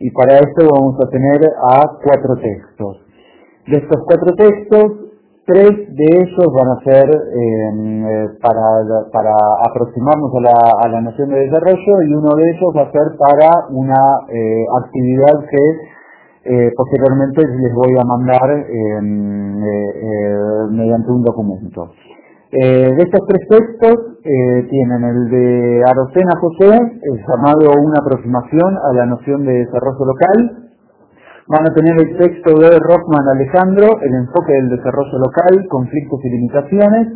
[0.00, 3.00] y para esto vamos a tener a cuatro textos.
[3.66, 4.92] De estos cuatro textos,
[5.46, 9.32] tres de ellos van a ser em, eh, para, para
[9.66, 13.16] aproximarnos a la, a la noción de desarrollo y uno de ellos va a ser
[13.18, 15.64] para una eh, actividad que
[16.44, 19.58] eh, posteriormente les voy a mandar em,
[20.70, 21.92] mediante un documento.
[22.54, 28.78] Eh, de estos tres textos eh, tienen el de Arocena José, el llamado Una aproximación
[28.78, 30.70] a la noción de desarrollo local.
[31.48, 36.30] Van a tener el texto de Rockman Alejandro, el enfoque del desarrollo local, conflictos y
[36.30, 37.08] limitaciones.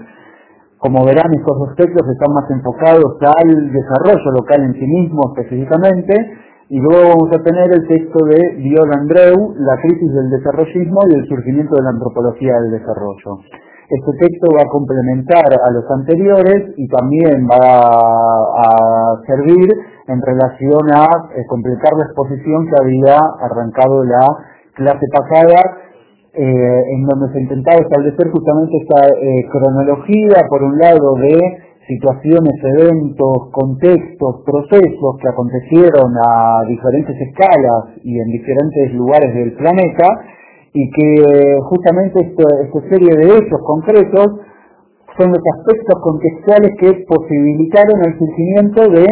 [0.79, 6.15] Como verán, estos dos textos están más enfocados al desarrollo local en sí mismo específicamente.
[6.69, 11.15] Y luego vamos a tener el texto de Viola Andreu, La crisis del desarrollismo y
[11.15, 13.39] el surgimiento de la antropología del desarrollo.
[13.89, 19.65] Este texto va a complementar a los anteriores y también va a, servir
[20.07, 24.27] en relación a eh, completar la exposición que había arrancado la
[24.75, 25.57] clase pasada,
[26.35, 31.39] eh, en donde se intentaba establecer justamente esta eh, cronología, por un lado, de
[31.89, 40.07] situaciones, eventos, contextos, procesos que acontecieron a diferentes escalas y en diferentes lugares del planeta,
[40.73, 44.41] y que justamente esta, serie de hechos concretos
[45.17, 49.07] son los aspectos contextuales que posibilitaron el surgimiento de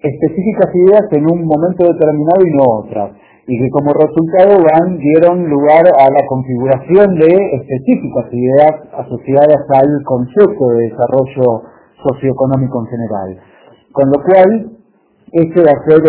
[0.00, 3.12] específicas ideas en un momento determinado y no otras,
[3.46, 10.02] y que como resultado van, dieron lugar a la configuración de específicas ideas asociadas al
[10.04, 11.62] concepto de desarrollo
[12.02, 13.38] socioeconómico en general.
[13.92, 14.70] Con lo cual,
[15.32, 16.02] este va a ser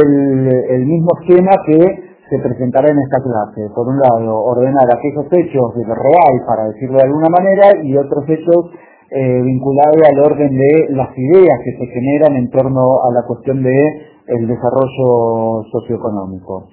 [0.72, 3.69] el mismo esquema que se presentará en esta clase.
[3.75, 8.23] Por un lado, ordenar aquellos hechos de real, para decirlo de alguna manera, y otros
[8.29, 8.72] hechos
[9.11, 13.62] eh, vinculados al orden de las ideas que se generan en torno a la cuestión
[13.62, 13.78] de
[14.25, 16.69] desarrollo socioeconómico.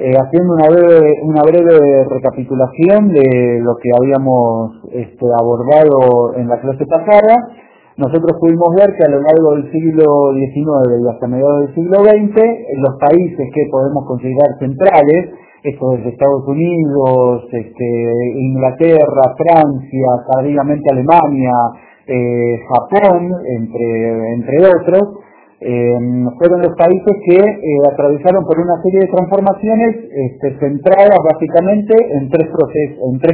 [0.00, 6.60] Eh, haciendo una breve, una breve recapitulación de lo que habíamos este, abordado en la
[6.60, 7.34] clase pasada,
[7.98, 11.98] nosotros pudimos ver que a lo largo del siglo XIX y hasta mediados del siglo
[11.98, 12.34] XX,
[12.78, 17.88] los países que podemos considerar centrales, estos Estados Unidos, este,
[18.38, 21.52] Inglaterra, Francia, tardíamente Alemania,
[22.06, 25.18] eh, Japón, entre, entre otros,
[25.60, 25.98] eh,
[26.38, 32.30] fueron los países que eh, atravesaron por una serie de transformaciones este, centradas básicamente en
[32.30, 32.46] tres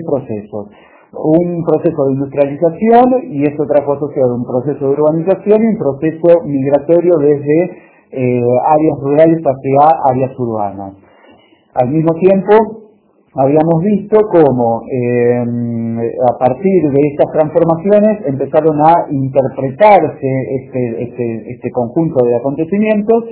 [0.03, 0.71] procesos
[1.17, 6.43] un proceso de industrialización y eso trajo asociado un proceso de urbanización y un proceso
[6.45, 7.71] migratorio desde
[8.11, 10.95] eh, áreas rurales hacia áreas urbanas.
[11.75, 12.85] Al mismo tiempo,
[13.35, 20.29] habíamos visto cómo em, a partir de estas transformaciones empezaron a interpretarse
[20.61, 23.25] este, este, este conjunto de acontecimientos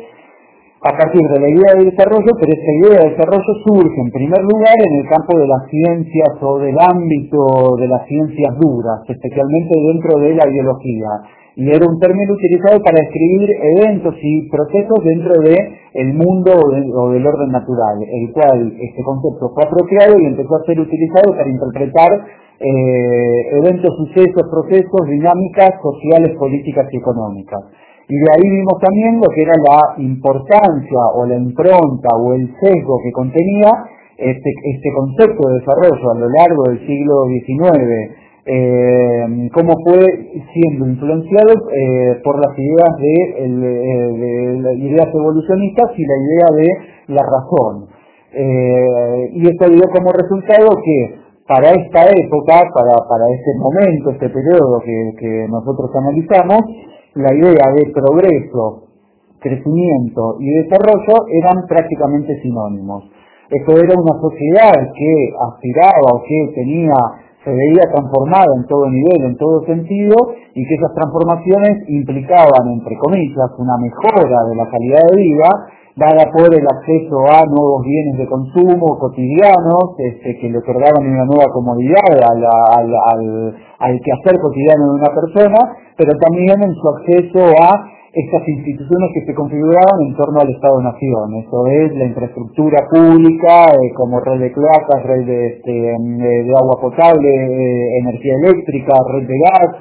[0.83, 4.43] a partir de la idea de desarrollo, pero esa idea de desarrollo surge en primer
[4.43, 9.79] lugar en el campo de las ciencias o del ámbito de las ciencias duras, especialmente
[9.79, 11.07] dentro de la biología.
[11.55, 15.57] Y era un término utilizado para describir eventos y procesos dentro del
[15.95, 20.65] el mundo o, del orden natural, el cual este concepto fue apropiado y empezó a
[20.65, 22.11] ser utilizado para interpretar
[22.59, 27.61] eh, eventos, sucesos, procesos, dinámicas sociales, políticas y económicas.
[28.09, 32.49] Y de ahí vimos también lo que era la importancia o la impronta o el
[32.61, 33.71] sesgo que contenía
[34.23, 40.03] este, este concepto de desarrollo a lo largo del siglo XIX, eh, cómo fue
[40.53, 47.15] siendo influenciado eh, por las ideas de, eh, las ideas evolucionistas y la idea de
[47.15, 47.87] la razón.
[49.35, 54.81] y esto dio como resultado que para esta época, para, para este momento, este periodo
[54.81, 56.63] que, que nosotros analizamos,
[57.15, 58.89] la idea de progreso,
[59.41, 63.05] crecimiento y desarrollo eran prácticamente sinónimos.
[63.51, 65.13] Esto era una sociedad que
[65.53, 66.97] aspiraba o que tenía,
[67.45, 70.17] se veía transformada en todo nivel, en todo sentido,
[70.55, 75.49] y que esas transformaciones implicaban, entre comillas, una mejora de la calidad de vida,
[75.97, 81.25] dada por el acceso a nuevos bienes de consumo cotidianos, este, que le otorgaban una
[81.25, 85.59] nueva comodidad al, al, al, al quehacer cotidiano de una persona,
[85.97, 91.35] pero también en su acceso a estas instituciones que se configuraban en torno al Estado-Nación,
[91.45, 96.77] eso es la infraestructura pública eh, como red de cloacas, red de, este, de agua
[96.81, 99.77] potable, eh, energía eléctrica, red de gas,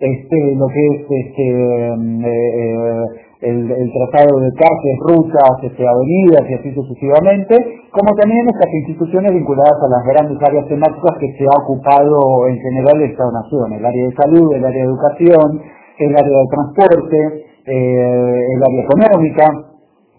[0.00, 1.94] este, lo que es este,
[2.26, 3.04] eh,
[3.40, 7.56] el, el, trazado de calles, rutas, este, avenidas y así sucesivamente,
[7.90, 12.58] como también estas instituciones vinculadas a las grandes áreas temáticas que se ha ocupado en
[12.58, 15.62] general el Estado-Nación, el área de salud, el área de educación,
[15.98, 17.18] el área de transporte,
[17.66, 19.44] eh, el área económica.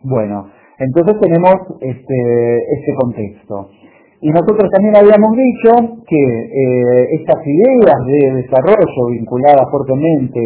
[0.04, 0.48] Bueno,
[0.80, 3.70] entonces tenemos este, este contexto.
[4.20, 10.42] Y nosotros también habíamos dicho que eh, estas ideas de desarrollo vinculadas fuertemente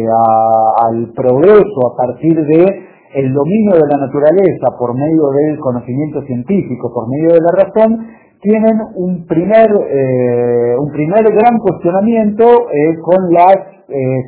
[0.84, 2.66] al progreso a partir de
[3.14, 8.06] el dominio de la naturaleza por medio del conocimiento científico, por medio de la razón,
[8.42, 13.46] tienen un primer, eh, un primer gran cuestionamiento con la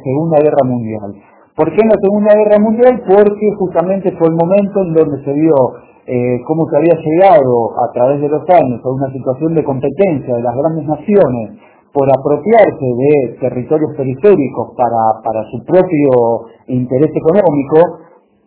[0.05, 1.15] Segunda Guerra Mundial.
[1.57, 3.03] ¿Por qué en la Segunda Guerra Mundial?
[3.07, 5.55] Porque justamente fue el momento en donde se vio
[6.07, 10.37] eh, cómo se había llegado a través de los años a una situación de competencia
[10.37, 11.57] de las grandes naciones
[11.95, 18.05] por apropiarse de territorios periféricos para, para su propio interés económico,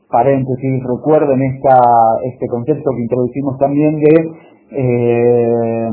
[0.07, 1.79] paréntesis, recuerden esta,
[2.25, 4.13] este concepto que introducimos también de
[4.69, 5.89] eh,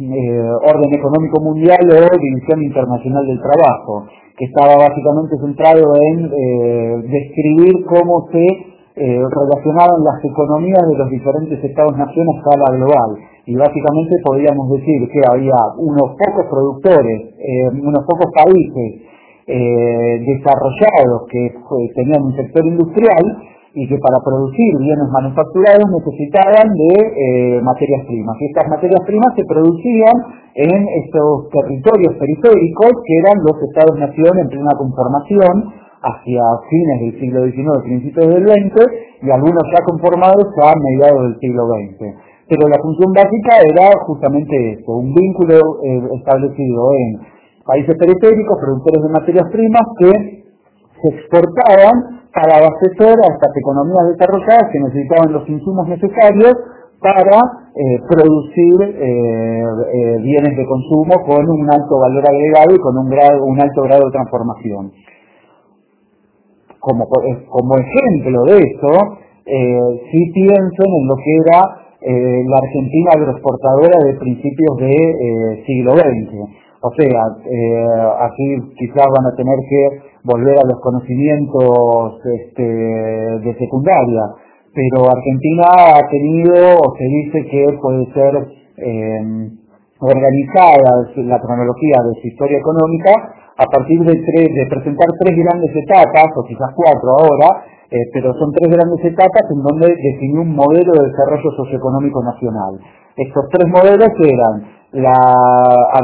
[0.00, 4.04] eh, orden económico mundial o división internacional del trabajo
[4.36, 11.62] que estaba básicamente centrado en describir cómo se eh, relacionaban las economías de los diferentes
[11.64, 13.10] estados-naciones a escala global.
[13.46, 19.10] Y básicamente podríamos decir que había unos pocos productores, eh, unos pocos países
[19.46, 21.52] desarrollados que
[21.94, 23.36] tenían un sector industrial
[23.74, 28.36] y que para producir bienes manufacturados necesitaban de eh, materias primas.
[28.40, 30.14] Y estas materias primas se producían
[30.54, 37.40] en estos territorios periféricos que eran los estados-nación en plena conformación hacia fines del siglo
[37.48, 38.76] XIX, principios del XX,
[39.24, 42.34] y algunos ya conformados a mediados del siglo XX.
[42.44, 47.08] Pero la función básica era justamente esto, un vínculo eh, establecido en
[47.64, 50.12] países periféricos, productores de materias primas que
[51.00, 56.52] se exportaban para abastecer a estas economías desarrolladas que necesitaban los insumos necesarios
[57.00, 57.36] para
[57.72, 63.82] eh, producir eh, bienes de consumo con un alto valor agregado y con un alto
[63.82, 64.92] grado de transformación.
[66.84, 67.08] Como,
[67.48, 68.92] como ejemplo de eso,
[70.12, 71.60] sí piensen en lo que era
[72.04, 77.96] la Argentina agroexportadora de principios de siglo XX o sea, eh,
[78.28, 84.20] aquí quizás van a tener que volver a los conocimientos este, de secundaria,
[84.74, 85.64] pero Argentina
[85.96, 88.36] ha tenido, o se dice que puede ser
[88.76, 89.48] eh,
[89.98, 96.44] organizada la cronología de su historia económica a partir de, presentar tres grandes etapas, o
[96.44, 101.10] quizás cuatro ahora, eh, pero son tres grandes etapas en donde definió un modelo de
[101.10, 102.80] desarrollo socioeconómico nacional.
[103.16, 105.14] Estos tres modelos eran la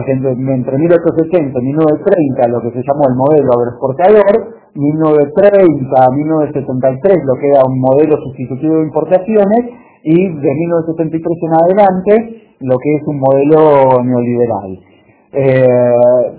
[0.06, 7.34] entre 1880 y 1930 lo que se llamó el modelo agroexportador, 1930 a 1973 lo
[7.34, 9.62] que era un modelo sustitutivo de importaciones
[10.02, 12.12] y de 1973 en adelante
[12.60, 14.89] lo que es un modelo neoliberal.
[15.32, 15.66] Eh,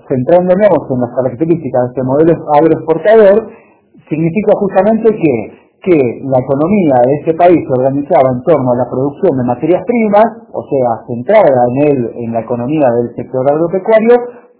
[0.08, 3.50] centrándonos en las características de este modelo agroexportador,
[4.10, 8.86] significa justamente que que la economía de este país se organizaba en torno a la
[8.86, 14.14] producción de materias primas, o sea, centrada en, el, en la economía del sector agropecuario,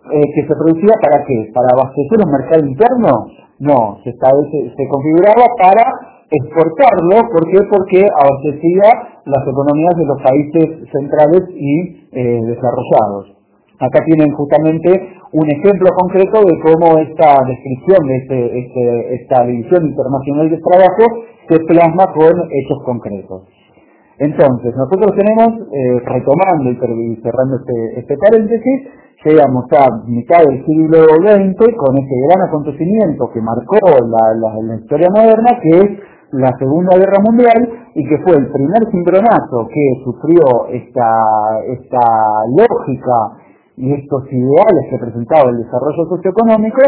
[0.10, 1.52] eh, que se producía para qué?
[1.54, 3.14] ¿Para abastecer un mercado interno?
[3.60, 5.86] No, se, se, configuraba para
[6.26, 7.60] exportarlo, ¿por qué?
[7.70, 13.41] Porque abastecía las economías de los países centrales y eh, desarrollados.
[13.82, 14.94] Acá tienen justamente
[15.34, 21.26] un ejemplo concreto de cómo esta descripción de este, este, esta división internacional de trabajo
[21.50, 23.42] se plasma con hechos concretos.
[24.20, 26.76] Entonces, nosotros tenemos, eh, retomando y
[27.26, 28.82] cerrando este, este paréntesis,
[29.26, 35.58] llegamos a mitad del siglo XX con ese gran acontecimiento que marcó la, historia moderna,
[35.60, 35.90] que es
[36.34, 42.06] la Segunda Guerra Mundial y que fue el primer cimbronazo que sufrió esta
[42.56, 43.42] lógica
[43.82, 46.86] y estos ideales que presentaba el desarrollo socioeconómico,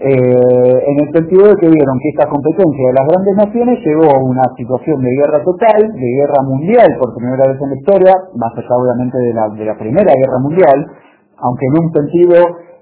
[0.00, 4.08] eh, en el sentido de que vieron que esta competencia de las grandes naciones llevó
[4.08, 8.12] a una situación de guerra total, de guerra mundial por primera vez en la historia,
[8.34, 10.78] más allá obviamente de la, de la Primera Guerra Mundial,
[11.36, 12.36] aunque en un sentido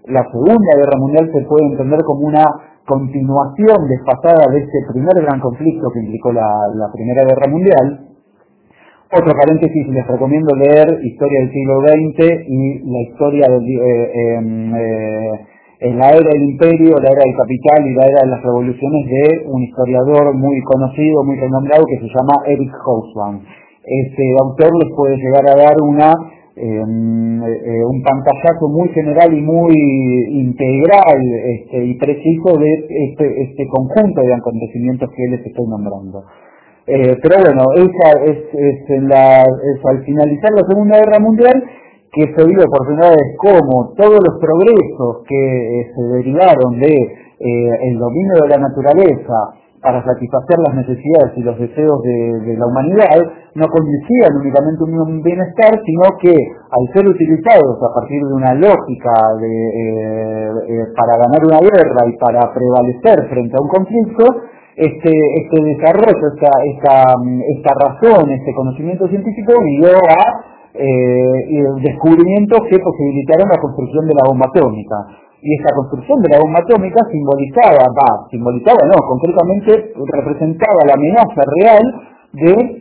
[0.07, 2.47] la Segunda Guerra Mundial se puede entender como una
[2.87, 6.47] continuación desfasada de este primer gran conflicto que implicó la,
[6.79, 8.10] la Primera Guerra Mundial,
[9.13, 15.31] otro paréntesis, les recomiendo leer Historia del siglo XX y la historia eh, em, eh,
[15.81, 19.07] en la era del imperio, la era del capital y la era de las revoluciones
[19.07, 23.41] de un historiador muy conocido, muy renombrado que se llama Eric Hobsbawm.
[23.83, 26.13] Este autor les puede llegar a dar una
[26.55, 29.75] em, eh, un pantallazo muy general y muy
[30.39, 31.19] integral
[31.59, 36.23] este, y preciso de este, este, conjunto de acontecimientos que les estoy nombrando.
[36.91, 38.39] Eh, pero bueno, esa es,
[39.87, 41.63] al finalizar la Segunda Guerra Mundial
[42.11, 47.91] que se vio por primera vez todos los progresos que eh, se derivaron de eh,
[47.93, 53.23] el dominio de la naturaleza para satisfacer las necesidades y los deseos de, la humanidad
[53.55, 59.15] no conducían únicamente un bienestar, sino que al ser utilizados a partir de una lógica
[59.41, 64.25] eh, para ganar una guerra y para prevalecer frente a un conflicto,
[64.81, 67.15] este, este desarrollo, esta, esta,
[67.53, 74.25] esta razón, este conocimiento científico guió a eh, descubrimientos que posibilitaron la construcción de la
[74.27, 74.97] bomba atómica.
[75.43, 81.43] Y esta construcción de la bomba atómica simbolizaba, va, simbolizaba no, concretamente representaba la amenaza
[81.61, 81.85] real
[82.33, 82.81] de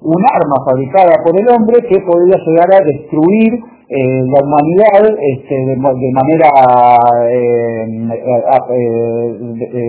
[0.00, 3.54] un arma fabricada por el hombre que podía llegar a destruir
[3.88, 5.76] eh, la humanidad este, de,
[6.12, 6.50] manera
[7.30, 7.86] eh,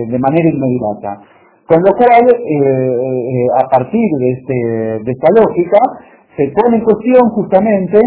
[0.08, 1.20] de, manera inmediata.
[1.70, 4.54] Con lo cual, a partir de, este,
[5.04, 5.78] de esta lógica,
[6.36, 8.00] se pone en cuestión justamente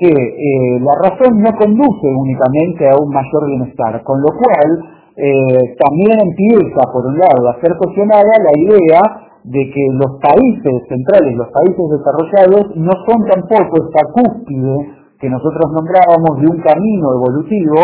[0.00, 4.70] que eh, la razón no conduce únicamente a un mayor bienestar, con lo cual
[5.16, 9.00] eh, también empieza, por un lado, a ser cuestionada la idea
[9.44, 15.68] de que los países centrales, los países desarrollados, no son tampoco esta cúspide que nosotros
[15.72, 17.76] nombrábamos de un camino evolutivo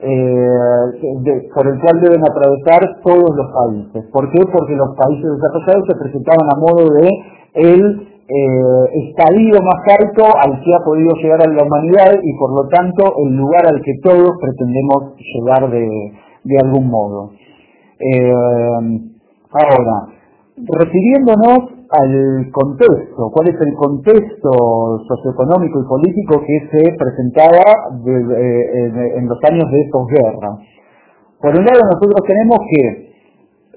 [0.00, 4.10] eh, por el cual deben atravesar todos los países.
[4.12, 4.40] ¿Por qué?
[4.46, 7.08] Porque los países desarrollados se presentaban a modo de
[7.54, 12.50] el eh, estadio más alto al que ha podido llegar a la humanidad y por
[12.62, 16.12] lo tanto el lugar al que todos pretendemos llegar de,
[16.44, 17.32] de algún modo.
[17.98, 18.32] Eh,
[19.50, 20.14] ahora,
[20.56, 24.50] refiriéndonos al contexto, cuál es el contexto
[25.08, 27.64] socioeconómico y político que se presentaba
[28.04, 30.58] en, los años de posguerra.
[31.40, 33.08] Por un lado nosotros tenemos que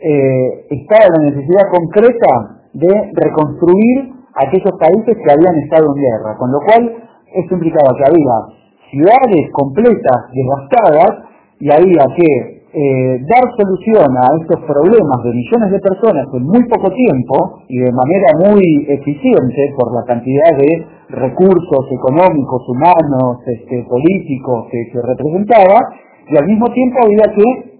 [0.04, 6.52] eh, estaba la necesidad concreta de reconstruir aquellos países que habían estado en guerra, con
[6.52, 6.84] lo cual
[7.34, 14.64] eso implicaba que había ciudades completas devastadas y había que eh, dar solución a estos
[14.64, 19.94] problemas de millones de personas en muy poco tiempo y de manera muy eficiente por
[19.94, 25.80] la cantidad de recursos económicos, humanos, este, políticos que, que representaba,
[26.30, 27.72] y al mismo tiempo había que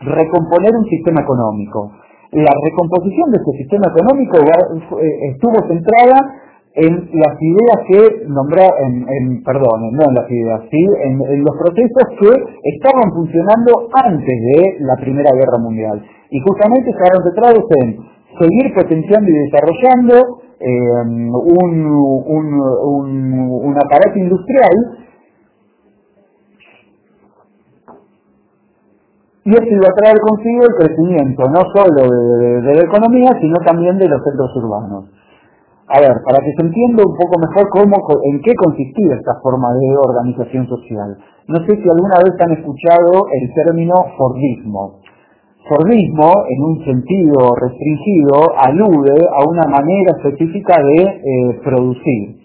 [0.00, 1.92] recomponer un sistema económico.
[2.32, 6.39] La recomposición de este sistema económico eh, estuvo centrada
[6.74, 12.04] en las ideas que nombré, en, perdón, no en las ideas, sí, en, los procesos
[12.18, 12.30] que
[12.70, 16.02] estaban funcionando antes de la Primera Guerra Mundial.
[16.30, 17.98] Y justamente estaban centrados en
[18.38, 21.86] seguir potenciando y desarrollando eh, un,
[22.26, 25.00] un, un aparato industrial
[29.42, 33.98] y eso iba a traer consigo el crecimiento no solo de, la economía, sino también
[33.98, 35.19] de los centros urbanos.
[35.92, 39.74] A ver, para que se entienda un poco mejor cómo, en qué consistía esta forma
[39.74, 41.18] de organización social.
[41.48, 45.00] No sé si alguna vez han escuchado el término Fordismo.
[45.68, 52.38] Fordismo, en un sentido restringido, alude a una manera específica de eh, producir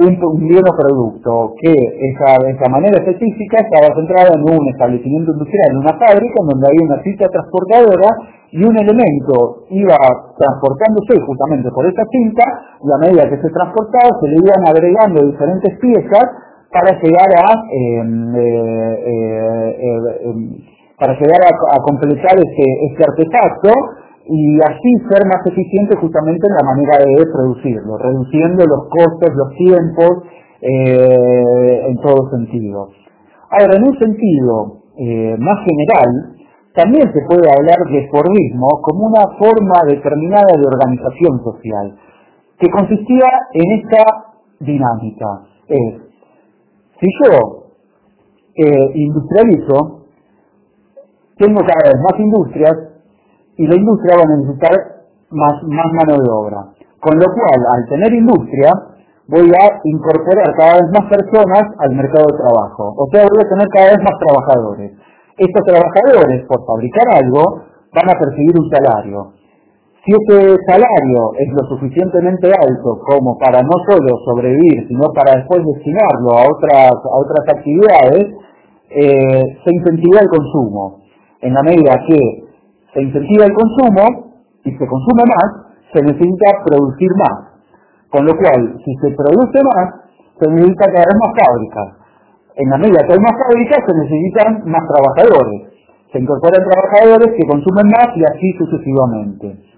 [0.00, 5.78] un, un producto que esa, esa manera específica estaba centrada en un establecimiento industrial, en
[5.78, 9.96] una fábrica donde había una cinta transportadora y un elemento iba
[10.36, 12.44] transportándose justamente por esa cinta
[12.84, 16.28] y a medida que se transportaba se le iban agregando diferentes piezas
[16.68, 20.50] para llegar a em, eh, eh, eh, em,
[20.98, 23.72] para llegar a, completar este, este artefacto
[24.28, 29.50] y así ser más eficiente justamente en la manera de producirlo, reduciendo los costos, los
[29.56, 30.28] tiempos,
[30.60, 32.90] eh, en todo sentido.
[33.50, 34.78] Ahora, en un sentido
[35.40, 36.41] más general,
[36.74, 41.98] también se puede hablar de Fordismo como una forma determinada de organización social,
[42.58, 44.04] que consistía en esta
[44.60, 45.26] dinámica.
[45.68, 46.02] Es,
[47.00, 47.66] si yo
[48.54, 50.06] eh, industrializo,
[51.36, 52.92] tengo cada vez más industrias,
[53.56, 54.72] y la industria va a necesitar
[55.30, 56.60] más, más mano de obra.
[57.00, 58.70] Con lo cual, al tener industria,
[59.28, 62.94] voy a incorporar cada vez más personas al mercado de trabajo.
[62.96, 64.92] O sea, voy a tener cada vez más trabajadores.
[65.38, 69.32] Estos trabajadores, por fabricar algo, van a percibir un salario.
[70.04, 75.62] Si ese salario es lo suficientemente alto como para no solo sobrevivir, sino para después
[75.64, 78.34] destinarlo a otras, actividades,
[78.90, 80.98] eh, se incentiva el consumo.
[81.40, 82.18] En la medida que
[82.92, 84.34] se incentiva el consumo
[84.64, 87.52] y se consume más, se necesita producir más.
[88.10, 90.02] Con lo cual, si se produce más,
[90.40, 92.01] se necesita haya más fábricas.
[92.56, 95.72] En la medida que hay más fábricas, se necesitan más trabajadores.
[96.12, 99.72] Se incorporan trabajadores que consumen más y así sucesivamente.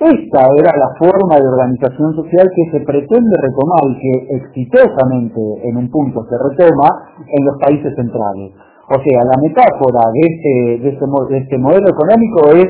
[0.00, 5.76] Esta era la forma de organización social que se pretende retomar y que exitosamente en
[5.76, 6.88] un punto se retoma
[7.28, 8.52] en los países centrales.
[8.90, 12.68] O sea, la metáfora de este, de este, de este modelo económico es,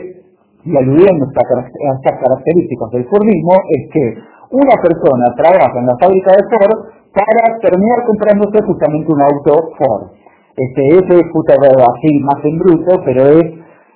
[0.65, 4.05] y aludiendo a estas características del Fordismo, es que
[4.51, 10.11] una persona trabaja en la fábrica de Ford para terminar comprándose justamente un auto Ford.
[10.57, 13.47] Este, ese es así más en bruto, pero es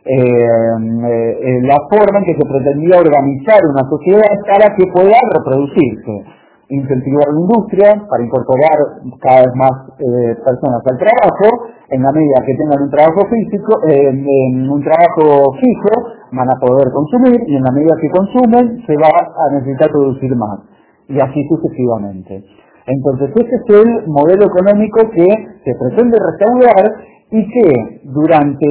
[0.06, 6.38] eh, eh, la forma en que se pretendía organizar una sociedad para que pueda reproducirse.
[6.70, 8.78] Incentivar la industria para incorporar
[9.20, 13.80] cada vez más eh, personas al trabajo, en la medida que tengan un trabajo físico,
[13.88, 15.92] en un trabajo fijo,
[16.32, 20.34] van a poder consumir y en la medida que consumen se va a necesitar producir
[20.36, 20.60] más
[21.08, 22.44] y así sucesivamente.
[22.88, 25.28] Entonces ese es el modelo económico que
[25.60, 28.66] se pretende restaurar y que durante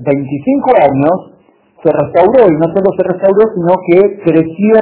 [0.00, 1.36] 25 años
[1.84, 4.72] se restauró y no solo se restauró sino que creció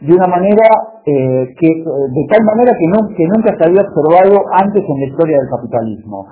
[0.00, 0.64] de una manera
[1.04, 2.88] eh, que de tal manera que,
[3.28, 6.24] nunca se había observado antes en la historia del capitalismo.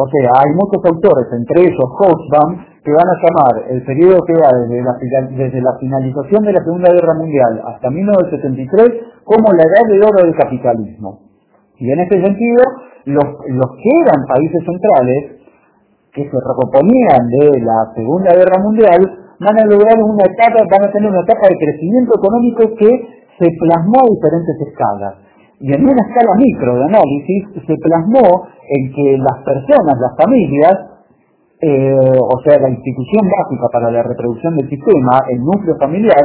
[0.00, 4.32] O sea, hay muchos autores, entre ellos Hobsbawm, que van a llamar el periodo que
[4.32, 4.96] va desde la,
[5.36, 10.24] desde la finalización de la Segunda Guerra Mundial hasta 1973 como la edad de oro
[10.24, 11.29] del capitalismo.
[11.80, 12.62] Y en ese sentido,
[13.06, 15.40] los, los que eran países centrales,
[16.12, 19.00] que se recomponían de la Segunda Guerra Mundial,
[19.40, 22.90] van a lograr una etapa, van a tener una etapa de crecimiento económico que
[23.40, 25.14] se plasmó a diferentes escalas.
[25.60, 30.76] Y en una escala micro de análisis se plasmó en que las personas, las familias,
[31.60, 36.24] eh, o sea, la institución básica para la reproducción del sistema, el núcleo familiar,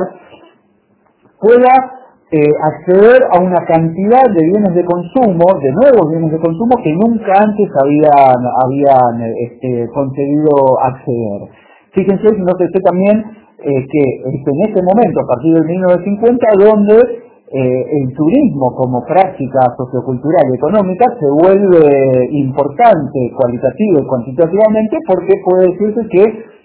[1.39, 6.73] pueda eh, acceder a una cantidad de bienes de consumo, de nuevos bienes de consumo
[6.83, 11.41] que nunca antes habían, habían este, conseguido acceder.
[11.93, 13.23] Fíjense, no sé también
[13.61, 16.97] eh, que en ese momento, a partir del 1950, donde
[17.53, 25.33] eh, el turismo como práctica sociocultural y económica se vuelve importante cualitativa y cuantitativamente porque
[25.45, 26.23] puede decirse que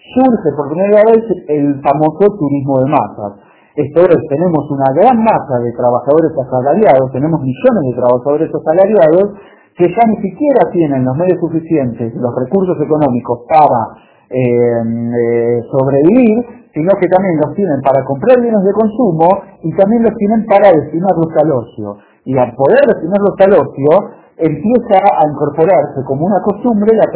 [0.09, 3.50] surge por primera vez el famoso turismo de masas.
[3.77, 9.39] Esto es, tenemos una gran masa de trabajadores asalariados, tenemos millones de trabajadores asalariados
[9.79, 16.67] que ya ni siquiera tienen los medios suficientes, los recursos económicos para eh, eh, sobrevivir,
[16.75, 19.27] sino que también los tienen para comprar bienes de consumo
[19.63, 21.97] y también los tienen para destinarlos al ocio.
[22.25, 23.91] Y al poder destinarlos al ocio,
[24.37, 27.07] empieza a incorporarse como una costumbre la,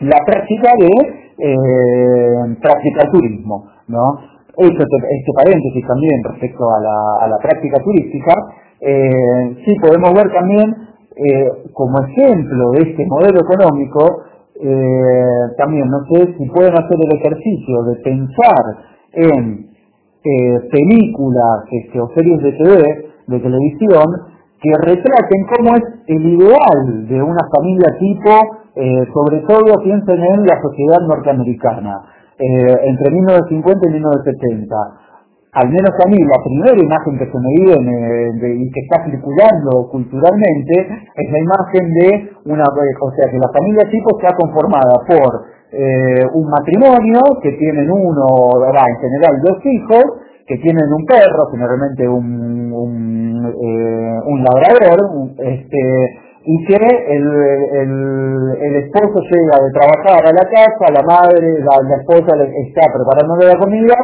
[0.00, 0.92] la, práctica de
[1.38, 3.66] eh, practicar turismo.
[3.88, 4.35] ¿no?
[4.56, 8.32] Este, paréntesis también respecto a la, práctica turística,
[8.80, 10.64] eh, sí podemos ver también
[11.14, 14.22] eh, como ejemplo de este modelo económico
[14.58, 18.64] eh, también no sé si pueden hacer el ejercicio de pensar
[19.12, 19.68] en
[20.24, 22.82] eh, películas este, o series de TV,
[23.26, 24.04] de televisión,
[24.60, 28.30] que retraten cómo es el ideal de una familia tipo,
[29.12, 34.76] sobre todo piensen en la sociedad norteamericana, entre 1950 y 1970
[35.56, 39.88] al menos a mí, la primera imagen que se me viene y que está circulando
[39.90, 40.74] culturalmente
[41.16, 42.08] es la imagen de
[42.44, 47.90] una, o sea, que la familia tipo está conformada por eh, un matrimonio que tienen
[47.90, 50.04] uno, en general dos hijos,
[50.46, 55.00] que tienen un perro, generalmente un, un, eh, un labrador,
[55.38, 57.26] este, y que el,
[57.74, 63.58] el, esposo llega de trabajar a la casa, la madre, la, esposa está preparándole la
[63.58, 63.96] comida,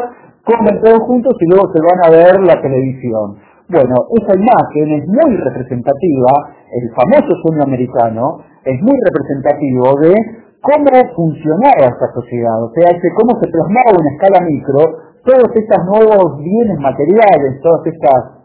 [0.42, 3.38] comen todos juntos y luego se van a ver la televisión.
[3.70, 6.32] Bueno, esa imagen es muy representativa,
[6.74, 10.12] el famoso sueño americano, es muy representativo de
[10.66, 12.90] cómo funcionaba esta sociedad, o sea,
[13.22, 14.82] cómo se plasmaba en escala micro
[15.22, 18.41] todos estos nuevos bienes materiales, todas estas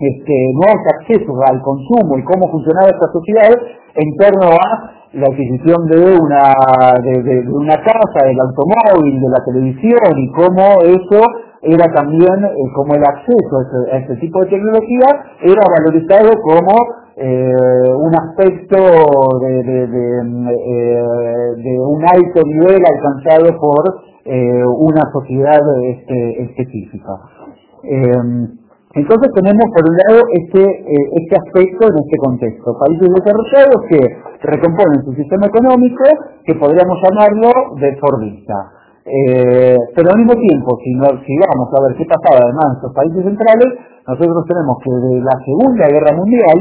[0.00, 3.52] este, nuevos accesos al consumo y cómo funcionaba esta sociedad
[3.94, 6.54] en torno a la adquisición de una,
[7.02, 11.20] de, una casa, del automóvil, de la televisión y cómo eso
[11.62, 13.58] era también, eh, como el acceso
[13.92, 15.06] a ese, tipo de tecnología
[15.42, 16.72] era valorizado como
[17.16, 18.76] eh, un aspecto
[19.40, 19.84] de, de,
[20.64, 27.18] eh, un alto nivel alcanzado por una sociedad este, específica.
[28.92, 32.74] Entonces tenemos por un lado este, eh, este aspecto en este contexto.
[32.74, 34.00] Países desarrollados que
[34.42, 36.02] recomponen su sistema económico,
[36.42, 38.80] que podríamos llamarlo de Fordista.
[39.06, 43.22] Eh, pero al mismo tiempo, si, vamos a ver qué pasaba además en estos países
[43.22, 43.68] centrales,
[44.10, 46.58] nosotros tenemos que de la Segunda Guerra Mundial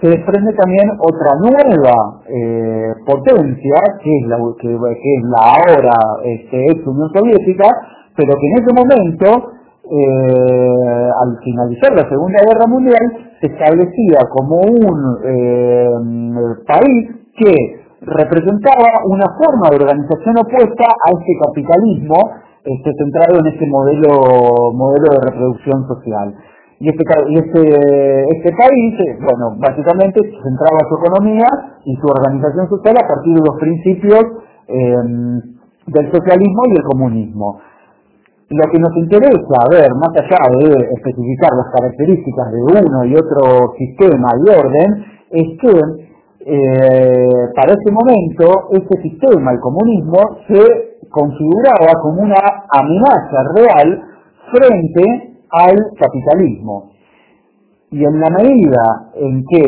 [0.00, 1.94] se desprende también otra nueva
[2.32, 7.68] eh, potencia, que es la, que, es la ahora este, ex Unión Soviética,
[8.16, 9.52] pero que en ese momento
[9.92, 15.92] eh, al finalizar la Segunda Guerra Mundial, se establecía como un eh,
[16.64, 17.52] país que
[18.00, 22.16] representaba una forma de organización opuesta a este capitalismo
[22.64, 26.40] este, centrado en este modelo, modelo de reproducción social.
[26.80, 27.04] Y este,
[27.36, 27.60] este,
[28.32, 31.46] este país, eh, bueno, básicamente centraba su economía
[31.84, 34.24] y su organización social a partir de los principios
[35.86, 37.60] del socialismo y el comunismo.
[38.52, 43.72] Lo que nos interesa ver, más allá de especificar las características de uno y otro
[43.78, 45.72] sistema y orden, es que
[46.44, 54.02] eh, para ese momento este sistema, el comunismo, se configuraba como una amenaza real
[54.52, 56.90] frente al capitalismo.
[57.90, 59.64] Y en la medida en que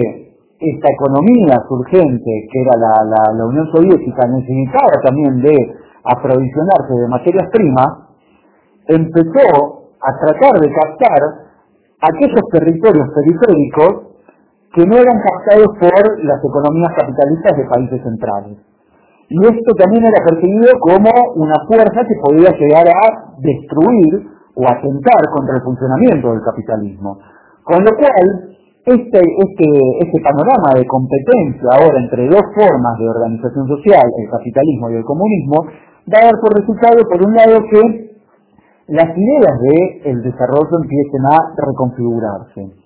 [0.61, 5.57] esta economía surgente, que era la Unión Soviética, necesitaba también de
[6.05, 8.04] aprovisionarse de materias primas,
[8.89, 11.21] empezó a tratar de captar
[12.01, 14.15] aquellos territorios periféricos
[14.75, 18.59] que no eran captados por las economías capitalistas de países centrales.
[19.29, 25.23] Y esto también era percibido como una fuerza que podía llegar a destruir o atentar
[25.33, 27.19] contra el funcionamiento del capitalismo.
[27.63, 28.27] Con lo cual,
[28.85, 29.69] este, este,
[30.05, 35.05] este panorama de competencia ahora entre dos formas de organización social, el capitalismo y el
[35.05, 35.65] comunismo,
[36.13, 38.14] va a dar por resultado, por un lado, que
[38.89, 42.85] las ideas del el desarrollo empiecen a reconfigurarse.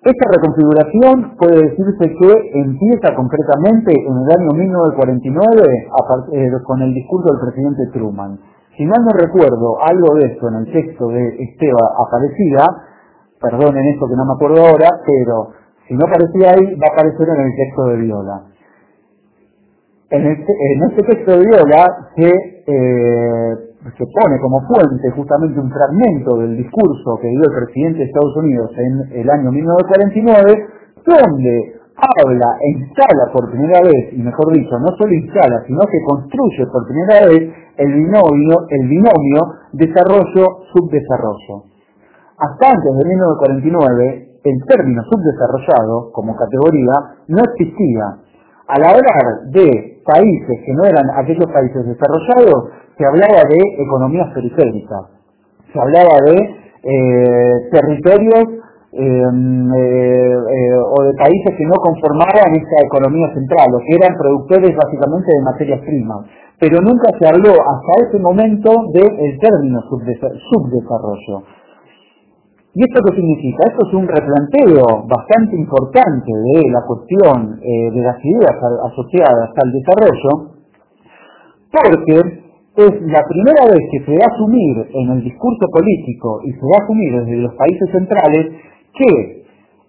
[0.00, 5.88] Esta reconfiguración puede decirse que empieza concretamente en el año 1949
[6.32, 8.38] eh, con el discurso del presidente Truman.
[8.76, 12.64] Si mal no recuerdo algo de esto en el texto de Esteba Aparecida,
[13.40, 15.52] perdonen esto que no me acuerdo ahora, pero
[15.88, 18.42] si no aparecía ahí, va a aparecer en el texto de Viola.
[20.10, 26.56] En, este, texto de Viola se eh, se pone como fuente justamente un fragmento del
[26.56, 30.66] discurso que dio el presidente de Estados Unidos en el año 1949,
[31.06, 35.98] donde habla e instala por primera vez, y mejor dicho, no solo instala, sino que
[36.06, 39.40] construye por primera vez el binomio, el binomio
[39.72, 41.64] desarrollo-subdesarrollo.
[42.38, 48.22] Hasta antes de 1949, el término subdesarrollado como categoría no existía.
[48.68, 55.06] Al hablar de países que no eran aquellos países desarrollados, se hablaba de economías periféricas,
[55.72, 56.34] se hablaba de
[56.82, 58.58] eh, territorios
[58.90, 64.18] em, eh, eh, o de países que no conformaban esta economía central, o que eran
[64.18, 66.26] productores básicamente de materias primas,
[66.58, 71.46] pero nunca se habló hasta ese momento del término subdesarrollo.
[72.74, 73.62] ¿Y esto qué significa?
[73.70, 78.54] Esto es un replanteo bastante importante de la cuestión de las ideas
[78.86, 80.52] asociadas al desarrollo,
[81.72, 82.47] porque
[82.78, 86.62] es la primera vez que se va a asumir en el discurso político y se
[86.62, 88.54] va a asumir desde los países centrales
[88.94, 89.44] que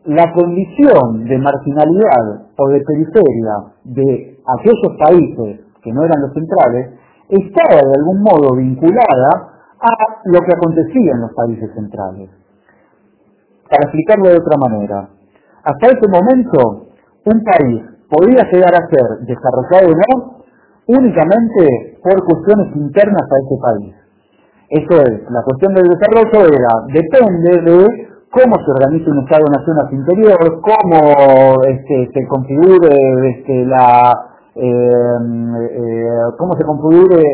[0.05, 6.97] la condición de marginalidad o de periferia de aquellos países que no eran los centrales
[7.29, 9.29] estaba de algún modo vinculada
[9.77, 9.91] a
[10.25, 12.29] lo que acontecía en los países centrales.
[13.69, 15.09] Para explicarlo de otra manera,
[15.61, 16.89] hasta ese momento
[17.25, 20.38] un país podía llegar a ser desarrollado o no
[20.89, 23.93] únicamente por cuestiones internas a ese país.
[24.69, 26.49] Eso es, la cuestión del desarrollo
[26.93, 31.61] depende de cómo se organiza un Estado-Nación a su interior, cómo
[32.13, 34.13] se configure la,
[34.55, 36.05] eh, eh,
[36.37, 36.63] cómo se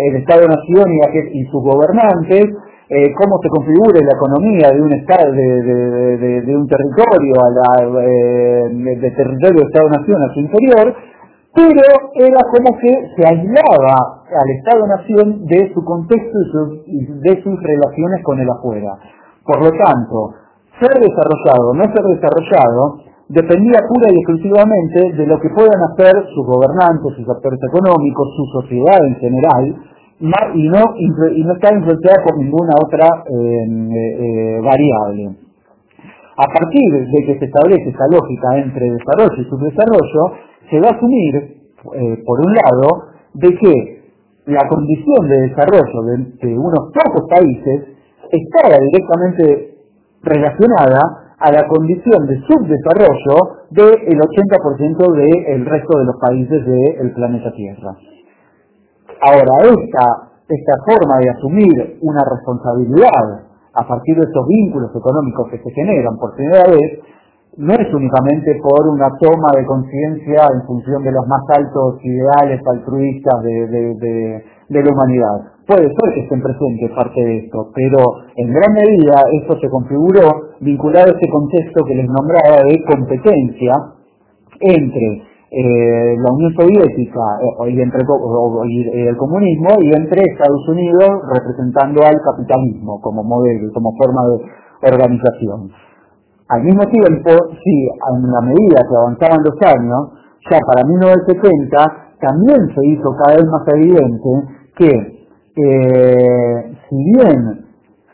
[0.07, 2.43] el Estado-Nación y, y, sus gobernantes,
[2.87, 7.49] eh, cómo se configure la economía de un estado, de, de un territorio, a
[9.15, 10.95] territorio de Estado-Nación a su interior,
[11.55, 16.37] pero era como que se aislaba al Estado-Nación de su contexto
[16.85, 18.91] y de sus relaciones con el afuera.
[19.45, 20.35] Por lo tanto,
[20.83, 26.27] ser desarrollado o no ser desarrollado dependía pura y exclusivamente de lo que puedan hacer
[26.35, 29.75] sus gobernantes, sus actores económicos, su sociedad en general,
[30.19, 35.45] y no, y está influenciada por ninguna otra em, eh, eh, variable.
[36.37, 40.35] A partir de que se establece esta lógica entre desarrollo y subdesarrollo,
[40.69, 43.95] se va a asumir, eh, por un lado, de que
[44.45, 46.01] la condición de desarrollo
[46.41, 47.97] de, unos pocos países
[48.31, 49.77] estaba directamente
[50.21, 57.51] relacionada a la condición de subdesarrollo del 80% del resto de los países del planeta
[57.51, 57.95] Tierra.
[59.21, 65.57] Ahora, esta, esta forma de asumir una responsabilidad a partir de estos vínculos económicos que
[65.57, 66.99] se generan por primera vez,
[67.57, 72.59] no es únicamente por una toma de conciencia en función de los más altos ideales
[72.67, 75.55] altruistas de, la humanidad.
[75.65, 77.97] Puede ser que estén presentes parte de esto, pero
[78.35, 83.73] en gran medida esto se configuró vinculado a ese contexto que les nombraba de competencia
[84.59, 92.03] entre eh, la Unión Soviética eh, y eh, el comunismo y entre Estados Unidos representando
[92.03, 95.71] al capitalismo como modelo, como forma de organización.
[96.47, 97.31] Al mismo tiempo,
[97.63, 100.13] sí, en la medida que avanzaban los años,
[100.49, 104.29] ya para 1970 también se hizo cada vez más evidente
[104.77, 105.15] que
[105.55, 107.65] si bien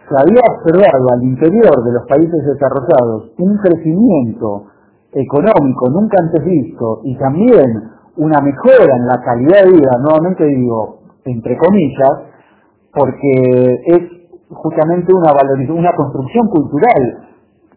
[0.07, 4.67] se había observado al interior de los países desarrollados un crecimiento
[5.11, 7.83] económico nunca antes visto y también
[8.17, 12.31] una mejora en la calidad de vida, nuevamente digo, entre comillas,
[12.93, 14.01] porque es
[14.49, 15.31] justamente una,
[15.73, 17.30] una construcción cultural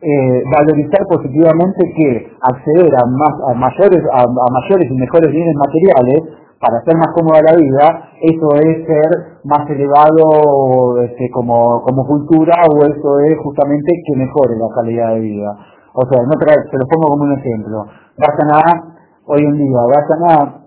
[0.04, 6.44] eh, valorizar positivamente que acceder a, más, a, mayores, a, mayores y mejores bienes materiales
[6.60, 12.52] para hacer más cómoda la vida, eso es ser más elevado este, como, como cultura
[12.68, 15.56] o eso es justamente que mejore la calidad de vida.
[15.94, 17.86] O sea, no se lo pongo como un ejemplo.
[18.18, 18.84] Vayan a,
[19.24, 20.64] hoy en día, vayan a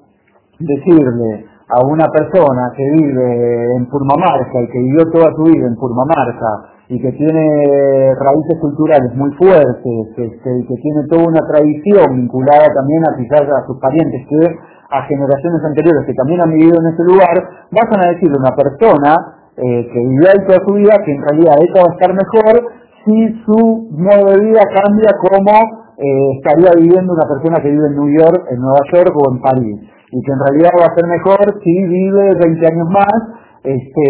[0.58, 5.76] decirle a una persona que vive en Purmamarca y que vivió toda su vida en
[5.76, 12.15] Purmamarca y que tiene raíces culturales muy fuertes, este, y que tiene toda una tradición
[12.15, 14.56] vinculada también a quizás a sus parientes que
[14.89, 17.36] a generaciones anteriores que también han vivido en ese lugar,
[17.71, 19.12] vayan a decirle a una persona
[19.58, 22.56] eh, que vivió ahí toda su vida que en realidad esta va a estar mejor
[23.04, 25.52] si su modo de vida cambia como
[25.97, 29.41] eh, estaría viviendo una persona que vive en New York, en Nueva York o en
[29.41, 29.78] París.
[30.12, 33.37] Y que en realidad va a ser mejor si vive 20 años más
[33.67, 34.06] este,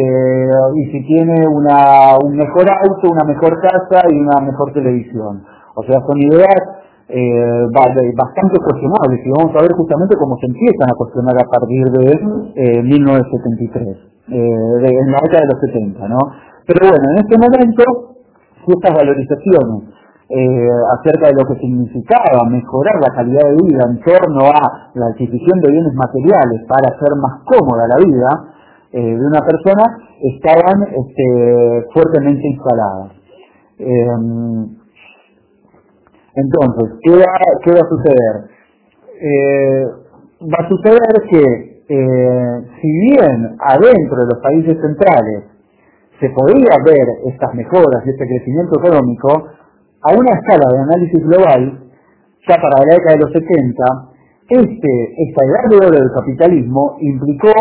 [0.75, 5.41] y si tiene una, un mejor auto, una mejor casa y una mejor televisión.
[5.73, 6.61] O sea, son ideas
[7.09, 11.89] eh, bastante cuestionables y vamos a ver justamente cómo se empiezan a cuestionar a partir
[11.89, 13.97] de 1973,
[14.29, 16.19] eh, de, en la década de los 70, ¿no?
[16.67, 17.83] Pero bueno, en este momento
[18.67, 19.89] estas valorizaciones
[20.29, 25.05] eh, acerca de lo que significaba mejorar la calidad de vida en torno a la
[25.15, 28.56] adquisición de bienes materiales para hacer más cómoda la vida
[28.91, 29.83] eh, de una persona
[30.21, 33.11] estaban este, fuertemente instaladas.
[33.79, 34.77] Em,
[36.35, 38.49] entonces, ¿qué va, a suceder?
[39.21, 39.85] Eh,
[40.41, 45.45] va a suceder que si bien adentro de los países centrales
[46.19, 49.29] se podría ver estas mejoras y este crecimiento económico
[50.01, 51.79] a una escala de análisis global,
[52.47, 53.83] ya para la década de los 70,
[54.49, 57.51] este, esta edad de oro del capitalismo implicó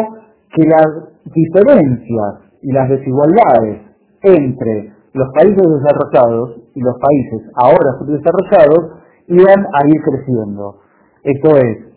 [0.56, 0.88] que las
[1.28, 3.92] diferencias y las desigualdades
[4.22, 10.80] entre los países desarrollados y los países ahora subdesarrollados iban a ir creciendo.
[11.22, 11.92] Esto es,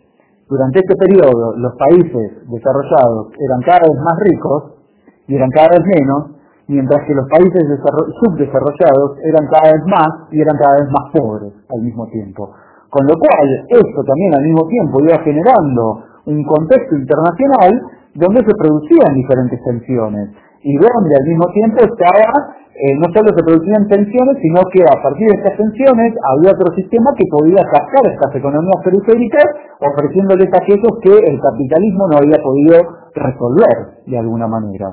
[0.48, 4.62] durante este periodo los países desarrollados eran cada vez más ricos
[5.26, 6.36] y eran cada vez menos,
[6.68, 11.52] mientras que los países subdesarrollados eran cada vez más y eran cada vez más pobres
[11.72, 12.50] al mismo tiempo.
[12.90, 18.54] Con lo cual, esto también al mismo tiempo iba generando un contexto internacional donde se
[18.58, 20.30] producían diferentes tensiones
[20.62, 22.28] y donde al mismo tiempo estaba,
[22.74, 26.74] eh, no solo se producían tensiones, sino que a partir de estas tensiones había otro
[26.76, 29.46] sistema que podía sacar estas economías periféricas
[29.80, 32.76] ofreciéndoles aquellos que el capitalismo no había podido
[33.14, 34.92] resolver de alguna manera.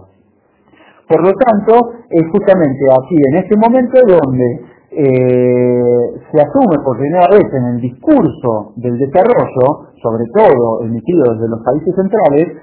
[1.08, 4.48] Por lo tanto, es justamente aquí, en este momento, donde
[4.92, 11.48] eh, se asume por primera vez en el discurso del desarrollo, sobre todo emitido desde
[11.48, 12.58] los países centrales,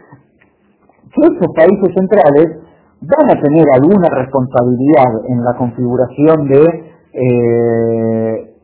[1.22, 2.64] esos países centrales
[3.00, 6.64] van a tener alguna responsabilidad en la configuración de
[7.12, 8.55] eh,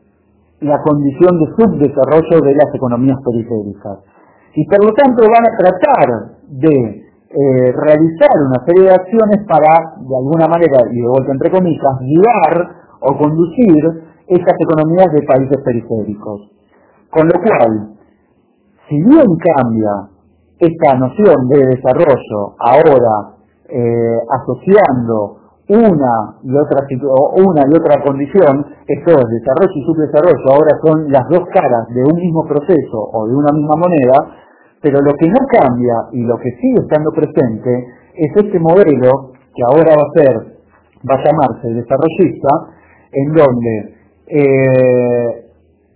[0.61, 3.99] la condición de subdesarrollo de las economías periféricas.
[4.53, 9.95] Y por lo tanto van a tratar de eh, realizar una serie de acciones para,
[9.97, 12.67] de alguna manera, y de vuelta entre comillas, guiar
[12.99, 16.51] o conducir estas economías de países periféricos.
[17.09, 17.95] Con lo cual,
[18.87, 20.10] si bien cambia
[20.61, 23.33] esta noción de desarrollo ahora
[23.67, 30.73] eh, asociando una y otra una y otra condición, esto es desarrollo y subdesarrollo, ahora
[30.83, 34.37] son las dos caras de un mismo proceso o de una misma moneda,
[34.81, 39.63] pero lo que no cambia y lo que sigue estando presente es este modelo que
[39.63, 40.35] ahora va a ser,
[41.09, 42.49] va a llamarse desarrollista,
[43.13, 43.95] en donde
[44.27, 45.45] eh,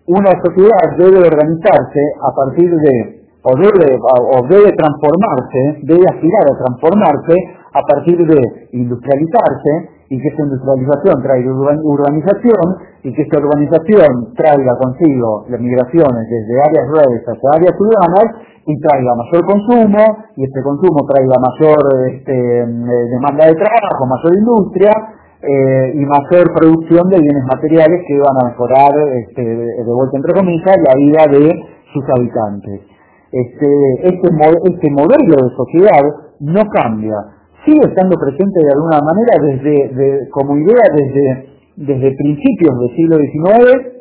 [0.08, 6.58] una sociedad debe organizarse a partir de, o debe, o debe transformarse, debe aspirar a
[6.66, 7.36] transformarse
[7.74, 8.42] a partir de
[8.74, 12.66] industrializarse y que esa industrialización traiga urbanización
[13.04, 18.28] y que esa urbanización traiga consigo las migraciones desde áreas rurales hacia áreas urbanas
[18.66, 20.02] y traiga mayor consumo
[20.38, 24.94] y este consumo traiga mayor este, eh, demanda de trabajo, mayor industria
[25.42, 30.34] eh, y mayor producción de bienes materiales que van a mejorar, este, de vuelta entre
[30.34, 31.46] comillas, la vida de
[31.94, 32.95] sus habitantes.
[33.36, 33.68] Este,
[34.08, 36.04] este, este modelo de sociedad
[36.40, 37.20] no cambia,
[37.66, 43.96] sigue estando presente de alguna manera desde, como idea desde, desde principios del siglo XIX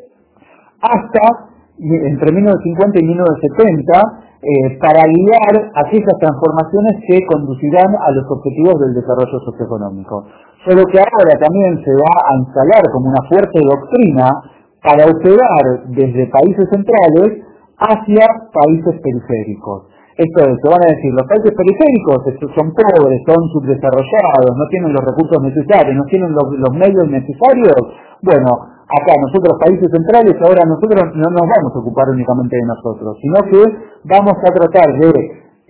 [0.79, 8.79] hasta entre 1950 y 1970 eh, para guiar aquellas transformaciones que conducirán a los objetivos
[8.87, 10.31] del desarrollo socioeconómico.
[10.62, 14.31] Solo que ahora también se va a instalar como una fuerte doctrina
[14.79, 17.54] para operar desde países centrales
[17.85, 19.92] hacia países periféricos.
[20.14, 22.23] Esto es, se van a decir, los países periféricos
[22.55, 27.83] son pobres, son subdesarrollados, no tienen los recursos necesarios, no tienen los medios necesarios.
[28.23, 33.18] Bueno, acá nosotros países centrales, ahora nosotros no nos vamos a ocupar únicamente de nosotros,
[33.18, 33.61] sino que
[34.07, 35.11] vamos a tratar de,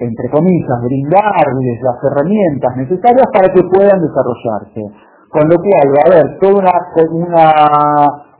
[0.05, 4.83] entre comillas, brindarles las herramientas necesarias para que puedan desarrollarse.
[5.33, 6.77] Con lo cual va a haber toda una,
[7.11, 7.49] una,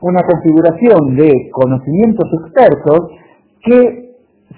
[0.01, 3.24] una configuración de conocimientos expertos
[3.65, 4.15] que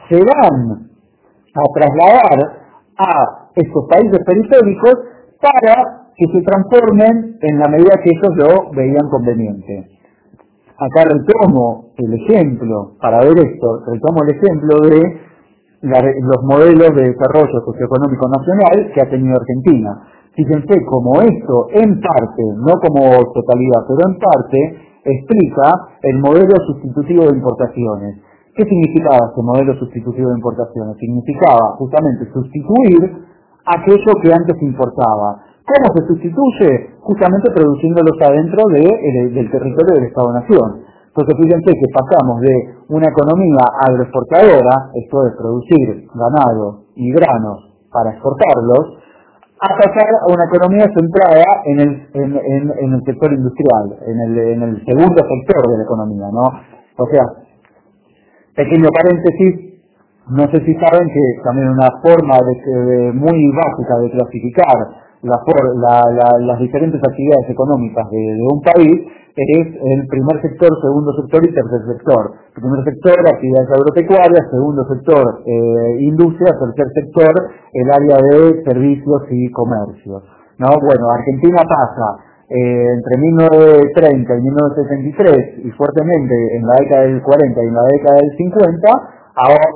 [0.10, 0.90] se van
[1.54, 2.58] a trasladar
[2.98, 4.94] a estos países periféricos
[5.42, 9.98] para que se transformen en la medida que ellos lo veían conveniente
[10.78, 15.28] acá retomo el ejemplo, para ver esto, retomo el ejemplo de
[15.82, 19.90] los modelos de desarrollo socioeconómico nacional que ha tenido Argentina.
[20.34, 24.58] Fíjense como esto, en parte, no como totalidad, pero en parte,
[25.04, 28.22] explica el modelo sustitutivo de importaciones.
[28.58, 30.98] ¿Qué significaba ese modelo sustitutivo de importaciones?
[30.98, 33.22] Significaba justamente sustituir
[33.70, 35.46] aquello que antes importaba.
[35.62, 36.98] ¿Cómo se sustituye?
[37.06, 40.82] Justamente produciéndolos adentro del territorio del Estado-Nación.
[41.06, 42.54] Entonces fíjense que pasamos de
[42.90, 48.98] una economía agroexportadora, esto es producir ganado y granos para exportarlos,
[49.62, 55.78] a pasar a una economía centrada en el, sector industrial, en el, segundo sector de
[55.78, 56.46] la economía, ¿no?
[56.98, 57.47] O sea,
[58.58, 59.78] pequeño paréntesis,
[60.34, 62.36] no sé si saben que también una forma
[63.14, 70.70] muy básica de clasificar las diferentes actividades económicas de, un país es el primer sector,
[70.82, 72.34] segundo sector y tercer sector.
[72.56, 77.34] Primer sector, actividades agropecuarias, segundo sector, eh, industria, tercer sector,
[77.74, 80.24] el área de servicios y comercios.
[80.58, 80.68] ¿no?
[80.82, 87.64] Bueno, Argentina pasa eh, entre 1930 y 1963 y fuertemente en la década del 40
[87.64, 89.18] y en la década del 50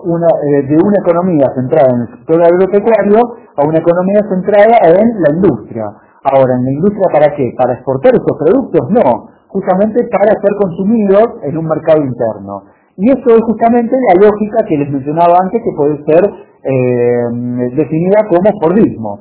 [0.06, 3.20] una, eh, de una economía centrada en el sector agropecuario
[3.58, 5.86] a una economía centrada en la industria.
[6.24, 7.54] Ahora, ¿en la industria para qué?
[7.58, 8.90] ¿Para exportar esos productos?
[8.90, 12.64] No, justamente para ser consumidos en un mercado interno.
[12.98, 18.28] Y eso es justamente la lógica que les mencionaba antes que puede ser eh, definida
[18.30, 19.20] como Fordismo.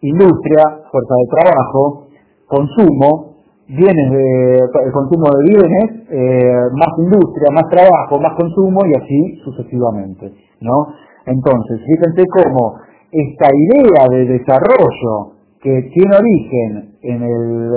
[0.00, 2.08] Industria, fuerza de trabajo,
[2.46, 3.34] consumo,
[3.68, 9.40] bienes de, el consumo de bienes, eh, más industria, más trabajo, más consumo y así
[9.44, 10.88] sucesivamente, ¿no?
[11.26, 12.76] Entonces, fíjense cómo
[13.10, 17.72] esta idea de desarrollo que tiene origen en el,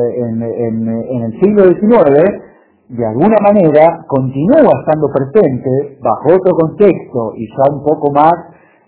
[0.83, 2.47] en, el siglo XIX,
[2.89, 8.33] de alguna manera continúa estando presente bajo otro contexto y ya un poco más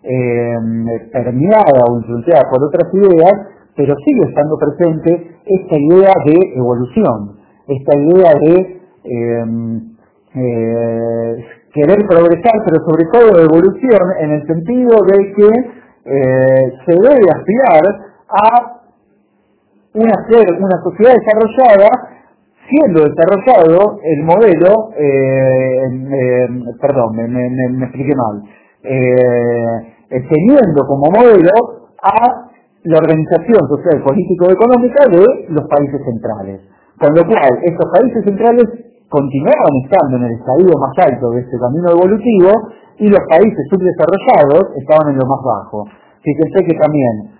[0.03, 0.55] eh,
[1.13, 3.33] permeada o influenciada por otras ideas,
[3.75, 9.89] pero sigue estando presente esta idea de evolución, esta idea de em,
[10.35, 15.47] eh, querer progresar, pero sobre todo de evolución en el sentido de que
[16.05, 17.83] eh, se debe aspirar
[18.29, 18.81] a
[19.93, 20.13] una,
[20.59, 21.89] una sociedad desarrollada
[22.69, 26.47] siendo desarrollado el modelo, eh,
[26.79, 28.43] perdón, me, me, me, expliqué mal,
[30.09, 32.48] teniendo como modelo a
[32.83, 36.61] la organización social, político-económica de los países centrales.
[36.95, 38.67] Con lo cual, estos países centrales
[39.09, 42.51] continuaban estando en el estadio más alto de este camino evolutivo
[42.99, 45.87] y los países subdesarrollados estaban en lo más bajo.
[46.23, 47.35] Fíjense que también,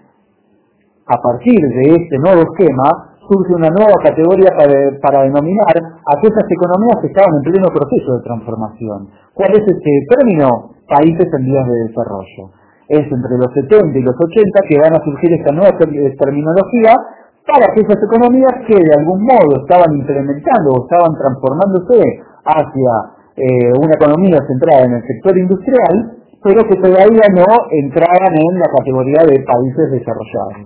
[1.08, 6.98] a partir de este nuevo esquema, surge una nueva categoría para, para denominar aquellas economías
[7.00, 9.00] que estaban en pleno proceso de transformación.
[9.34, 10.76] ¿Cuál es este término?
[10.90, 12.59] Países en vías de desarrollo
[12.90, 16.98] es entre los 70 y los 80 que van a surgir esta nueva terminología
[17.46, 21.98] para aquellas economías que de algún modo estaban implementando o estaban transformándose
[22.46, 22.94] hacia
[23.38, 28.70] eh, una economía centrada en el sector industrial, pero que todavía no entraban en la
[28.74, 30.66] categoría de países desarrollados.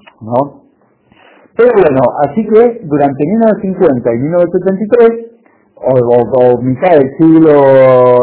[1.56, 5.34] Pero bueno, así que durante 1950 y 1973,
[5.84, 7.52] o, mitad del siglo,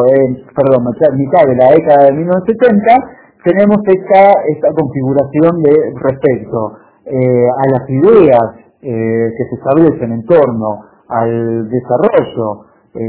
[0.08, 7.48] eh, perdón, mitad de la década de 1970, tenemos esta, esta configuración de respecto eh,
[7.48, 8.44] a las ideas
[8.82, 12.66] eh, que se establecen en torno al desarrollo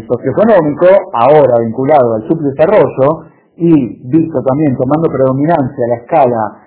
[0.08, 6.58] socioeconómico, ahora vinculado al subdesarrollo, y visto también tomando predominancia a la escala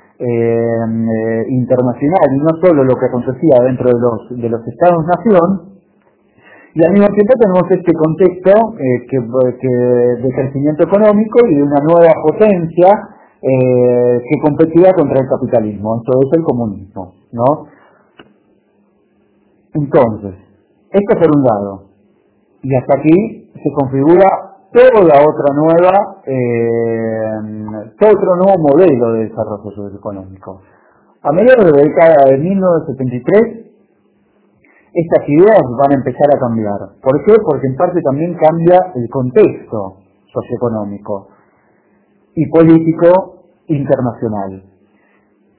[1.49, 5.75] internacional y no solo lo que acontecía dentro de los, de los Estados-Nación,
[6.75, 8.51] y al mismo tiempo tenemos este contexto
[8.83, 13.14] eh, que, de crecimiento económico y de una nueva potencia
[13.47, 17.13] eh, que competía contra el capitalismo, esto es el comunismo.
[17.33, 17.67] ¿no?
[19.75, 20.35] Entonces,
[20.91, 21.83] esto por un lado.
[22.63, 24.27] Y hasta aquí se configura
[24.73, 30.63] toda otra nueva, eh, todo otro nuevo modelo de desarrollo socioeconómico.
[31.23, 33.65] A mediados de la década de 1973
[34.95, 36.79] estas ideas van a empezar a cambiar.
[37.03, 37.35] ¿Por qué?
[37.45, 39.97] Porque en parte también cambia el contexto
[40.33, 41.29] socioeconómico
[42.37, 43.34] y político
[43.69, 44.63] internacional.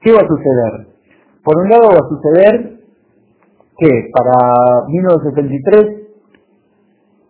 [0.00, 0.86] ¿Qué va a suceder?
[1.42, 2.76] Por un lado va a suceder
[3.78, 6.06] que para 1973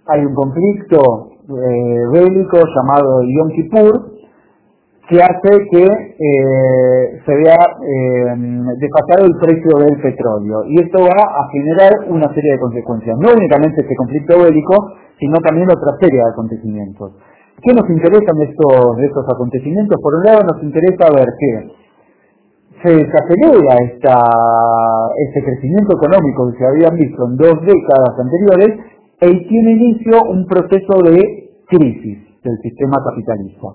[0.06, 4.16] hay un conflicto eh, bélico llamado Yom Kippur,
[5.08, 8.34] que hace que eh, se vea eh,
[8.78, 10.64] desfasado el precio del petróleo.
[10.66, 15.36] Y esto va a generar una serie de consecuencias, no únicamente este conflicto bélico, sino
[15.38, 17.12] también otra serie de acontecimientos.
[17.62, 19.98] ¿Qué nos interesan estos, estos acontecimientos?
[20.00, 21.76] Por un lado nos interesa ver que
[22.82, 24.14] se desacelera esta,
[25.16, 28.78] este crecimiento económico que se habían visto en dos décadas anteriores
[29.22, 33.68] y tiene inicio un proceso de crisis del sistema capitalista.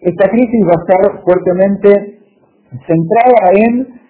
[0.00, 2.18] Esta crisis va a estar fuertemente
[2.86, 4.00] centrada en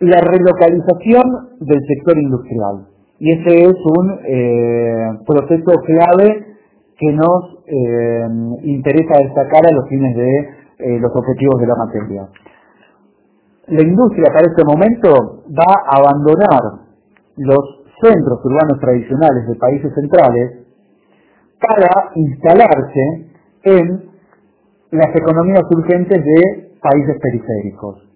[0.00, 2.86] la relocalización del sector industrial.
[3.18, 6.46] Y ese es un eh, proceso clave
[6.98, 8.28] que nos eh,
[8.62, 10.38] interesa destacar a los fines de
[10.78, 12.28] eh, los objetivos de la materia.
[13.68, 16.86] La industria para este momento va a abandonar
[17.36, 20.66] los centros urbanos tradicionales de países centrales
[21.58, 23.26] para instalarse
[23.64, 24.10] en
[24.92, 28.06] las economías urgentes de países periféricos.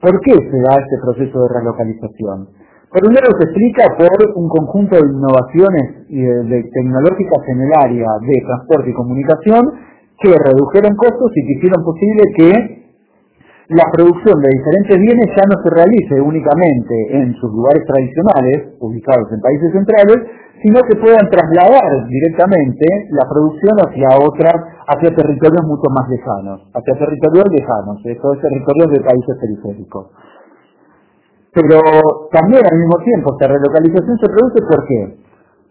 [0.00, 2.61] ¿Por qué se da este proceso de relocalización?
[2.92, 8.92] Lado se explica por un conjunto de innovaciones tecnológicas en el área de transporte y
[8.92, 9.64] comunicación
[10.20, 12.50] que redujeron costos y que hicieron posible que
[13.72, 19.24] la producción de diferentes bienes ya no se realice únicamente en sus lugares tradicionales, ubicados
[19.32, 20.18] en países centrales,
[20.60, 24.52] sino que puedan trasladar directamente la producción hacia otras,
[24.84, 30.12] hacia territorios mucho más lejanos, hacia territorios lejanos, territorios de países periféricos.
[31.52, 31.78] Pero
[32.32, 35.00] también al mismo tiempo esta relocalización se produce ¿por qué?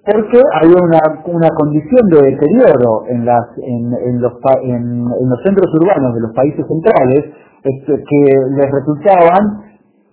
[0.05, 6.13] Porque hay una, una condición de deterioro en, las, en, los, en los centros urbanos
[6.15, 8.21] de los países centrales, este, que
[8.57, 9.71] les resultaban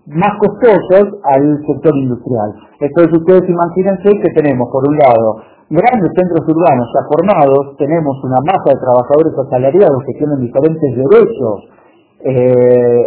[0.08, 2.52] más costosos al sector industrial.
[2.80, 8.40] Entonces ustedes imagínense que tenemos, por un lado, grandes centros urbanos ya formados, tenemos una
[8.44, 11.56] masa de trabajadores asalariados que tienen diferentes derechos
[12.24, 13.04] eh,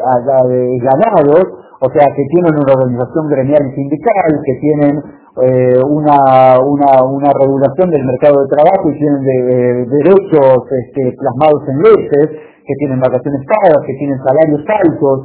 [0.77, 4.93] ganados, o sea, que tienen una organización gremial y sindical, que tienen
[5.41, 11.77] eh, una, una, regulación del mercado de trabajo y tienen de, derechos este, plasmados en
[11.81, 12.27] leyes,
[12.61, 15.17] que tienen vacaciones pagas, que tienen salarios altos,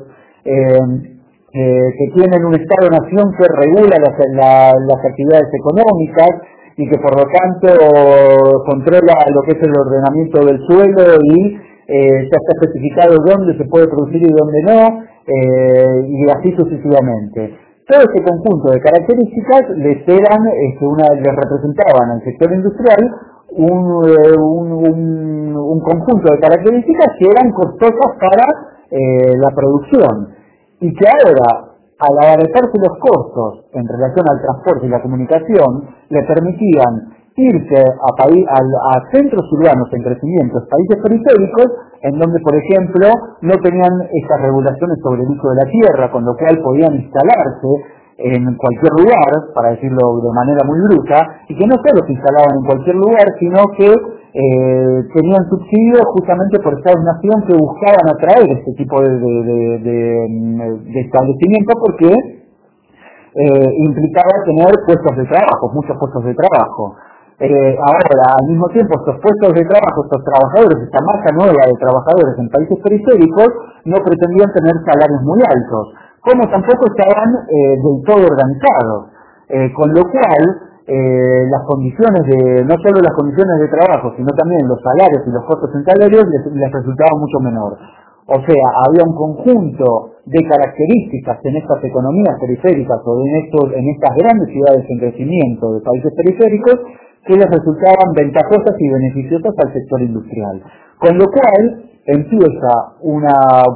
[0.44, 1.12] eh,
[1.52, 6.40] eh, que tienen un Estado-nación que regula las, actividades económicas
[6.76, 11.56] y que por lo tanto controla lo que es el ordenamiento del suelo y
[11.88, 17.58] eh, ya está especificado dónde se puede producir y dónde no, y así sucesivamente.
[17.86, 22.98] Todo este conjunto de características les eran, este, una, les representaban al sector industrial
[23.56, 28.44] eh, un, conjunto de características que eran costosas para
[28.90, 30.34] eh, la producción
[30.80, 31.70] y que ahora,
[32.00, 38.10] al abaratarse los costos en relación al transporte y la comunicación, le permitían irse a,
[38.12, 41.66] a, centros urbanos en crecimiento, países periféricos,
[42.02, 43.08] en donde, por ejemplo,
[43.42, 47.96] no tenían estas regulaciones sobre el uso de la tierra, con lo cual podían instalarse
[48.18, 52.56] en cualquier lugar, para decirlo de manera muy bruta, y que no solo se instalaban
[52.56, 58.72] en cualquier lugar, sino que eh, tenían subsidios justamente por Estados-Nación que buscaban atraer este
[58.72, 66.34] tipo de, de, de, establecimiento porque eh, implicaba tener puestos de trabajo, muchos puestos de
[66.34, 66.96] trabajo.
[67.38, 71.76] Eh, ahora, al mismo tiempo, estos puestos de trabajo, estos trabajadores, esta masa nueva de
[71.76, 73.48] trabajadores en países periféricos,
[73.84, 75.84] no pretendían tener salarios muy altos,
[76.24, 79.12] como tampoco estaban eh, del todo organizados.
[79.48, 80.42] Eh, con lo cual,
[80.86, 85.42] las condiciones de, no solo las condiciones de trabajo, sino también los salarios y los
[85.42, 87.74] costos en salarios les, les resultaban mucho menor.
[88.26, 93.86] O sea, había un conjunto de características en estas economías periféricas o en, estos, en
[93.94, 96.74] estas grandes ciudades en crecimiento de países periféricos
[97.26, 100.62] que les resultaban ventajosas y beneficiosas al sector industrial.
[100.98, 102.72] Con lo cual empieza
[103.02, 103.22] un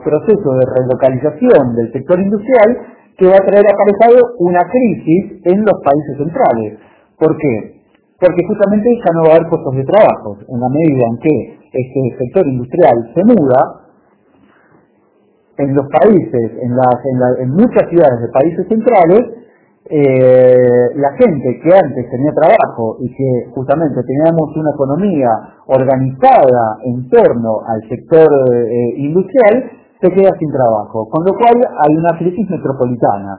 [0.04, 2.78] proceso de relocalización del sector industrial
[3.18, 6.78] que va a traer aparejado una crisis en los países centrales.
[7.18, 7.82] ¿Por qué?
[8.18, 10.38] Porque justamente ya no va a haber puestos de trabajo.
[10.48, 11.36] En la medida en que
[11.72, 13.60] este sector industrial se muda,
[15.58, 16.72] en los países, en,
[17.42, 19.39] en muchas ciudades de países centrales,
[19.90, 25.28] eh, la gente que antes tenía trabajo y que justamente teníamos una economía
[25.66, 29.66] organizada en torno al sector eh, industrial,
[30.00, 33.34] se queda sin trabajo, con lo cual hay una crisis metropolitana.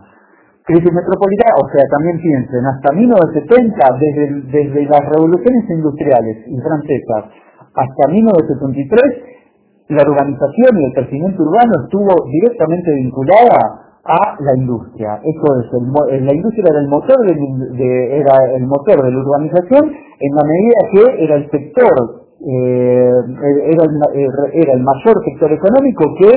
[0.67, 7.31] Crisis metropolitana, o sea, también piensen, hasta 1970, desde, desde las revoluciones industriales y francesas
[7.75, 15.21] hasta 1973, la urbanización y el crecimiento urbano estuvo directamente vinculada a la industria.
[15.23, 21.35] Eso es, la industria era el motor de, la urbanización en la medida que era
[21.35, 23.11] el sector, eh,
[23.69, 23.93] era, el,
[24.53, 26.31] era, el, mayor sector económico que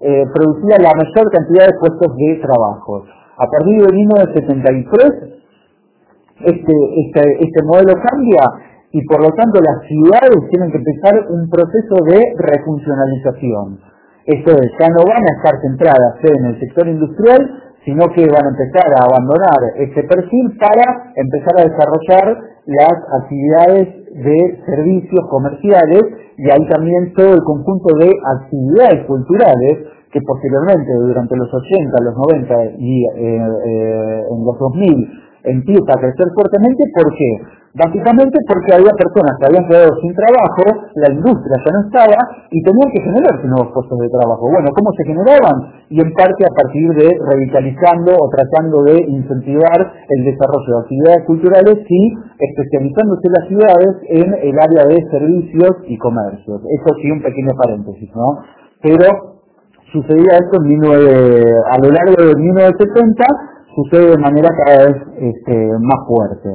[0.00, 3.04] eh, producía la mayor cantidad de puestos de trabajo.
[3.38, 5.36] A partir de 1973,
[6.44, 8.44] este, este, este modelo cambia
[8.92, 13.95] y por lo tanto las ciudades tienen que empezar un proceso de refuncionalización
[14.26, 18.44] esto es, ya no van a estar centradas en el sector industrial, sino que van
[18.44, 26.02] a empezar a abandonar ese perfil para empezar a desarrollar las actividades de servicios comerciales
[26.36, 28.10] y ahí también todo el conjunto de
[28.42, 35.25] actividades culturales que posteriormente durante los 80, los 90 y eh, eh, en los 2000
[35.46, 36.84] empieza a crecer fuertemente.
[36.94, 37.30] ¿Por qué?
[37.76, 40.64] Básicamente porque había personas que habían quedado sin trabajo,
[40.96, 42.18] la industria ya no estaba
[42.48, 44.48] y tenían que generarse nuevos puestos de trabajo.
[44.48, 45.84] Bueno, ¿cómo se generaban?
[45.92, 51.22] Y en parte a partir de revitalizando o tratando de incentivar el desarrollo de actividades
[51.28, 52.02] culturales y
[52.40, 56.64] especializándose las ciudades en el área de servicios y comercios.
[56.64, 58.40] Eso sí, un pequeño paréntesis, ¿no?
[58.80, 59.36] Pero
[59.92, 66.48] sucedía esto a lo largo de 1970 sucede de manera cada vez este, más fuerte.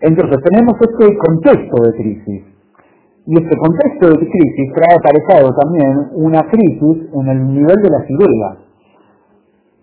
[0.00, 2.44] Entonces tenemos este contexto de crisis.
[3.26, 8.04] Y este contexto de crisis trae aparejado también una crisis en el nivel de las
[8.10, 8.58] ideas.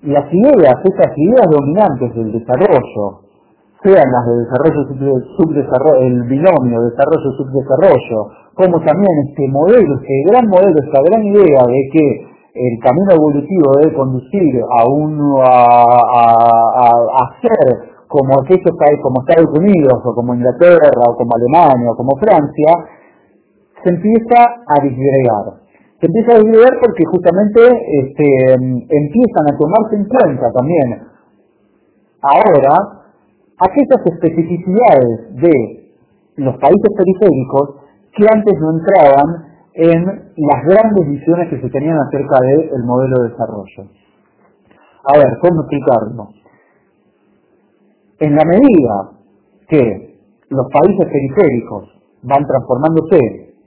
[0.03, 3.21] Las ideas, estas ideas dominantes del desarrollo,
[3.83, 10.75] sean las de desarrollo subdesarrollo, el binomio desarrollo-subdesarrollo, como también este modelo, este gran modelo,
[10.85, 15.95] esta gran idea de que el camino evolutivo debe conducir a un a,
[17.15, 21.95] a, ser como aquellos países como Estados Unidos o como Inglaterra o como Alemania o
[21.95, 22.71] como Francia,
[23.81, 25.63] se empieza a disgregar.
[26.01, 27.61] Se empieza a disgregar porque justamente
[28.03, 31.07] este, empiezan a tomarse en cuenta también
[32.21, 33.01] ahora
[33.59, 35.81] aquellas especificidades de
[36.35, 37.75] los países periféricos
[38.11, 43.29] que antes no entraban en las grandes visiones que se tenían acerca del modelo de
[43.29, 43.83] desarrollo.
[45.03, 46.29] A ver, ¿cómo explicarlo?
[48.19, 49.11] En la medida
[49.67, 50.19] que
[50.49, 51.89] los países periféricos
[52.23, 53.17] van transformándose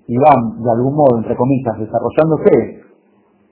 [0.06, 2.84] y van, de algún modo, entre comillas, desarrollándose,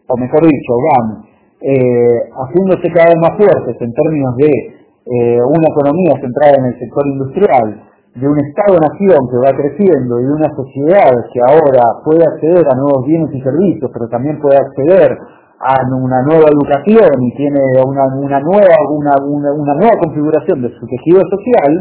[0.07, 1.25] o mejor dicho, van
[1.63, 4.51] eh, haciéndose cada vez más fuertes en términos de
[5.07, 7.83] eh, una economía centrada en el sector industrial,
[8.15, 12.77] de un Estado-nación que va creciendo y de una sociedad que ahora puede acceder a
[12.77, 15.17] nuevos bienes y servicios, pero también puede acceder
[15.63, 20.87] a una nueva educación y tiene una, una nueva, una, una, nueva configuración de su
[20.87, 21.73] tejido social,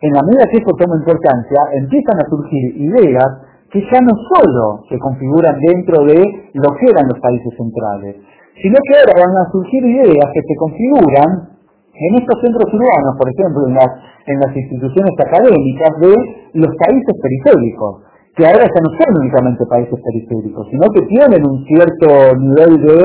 [0.00, 3.30] en la medida que eso toma importancia, empiezan a surgir ideas
[3.70, 6.18] que ya no solo se configuran dentro de
[6.52, 8.16] lo que eran los países centrales,
[8.60, 11.57] sino que ahora van a surgir ideas que se configuran
[11.98, 16.12] en estos centros urbanos, por ejemplo, en las, instituciones académicas de
[16.60, 18.04] los países periféricos
[18.36, 22.98] que ahora ya no son únicamente países periféricos, sino que tienen un cierto nivel de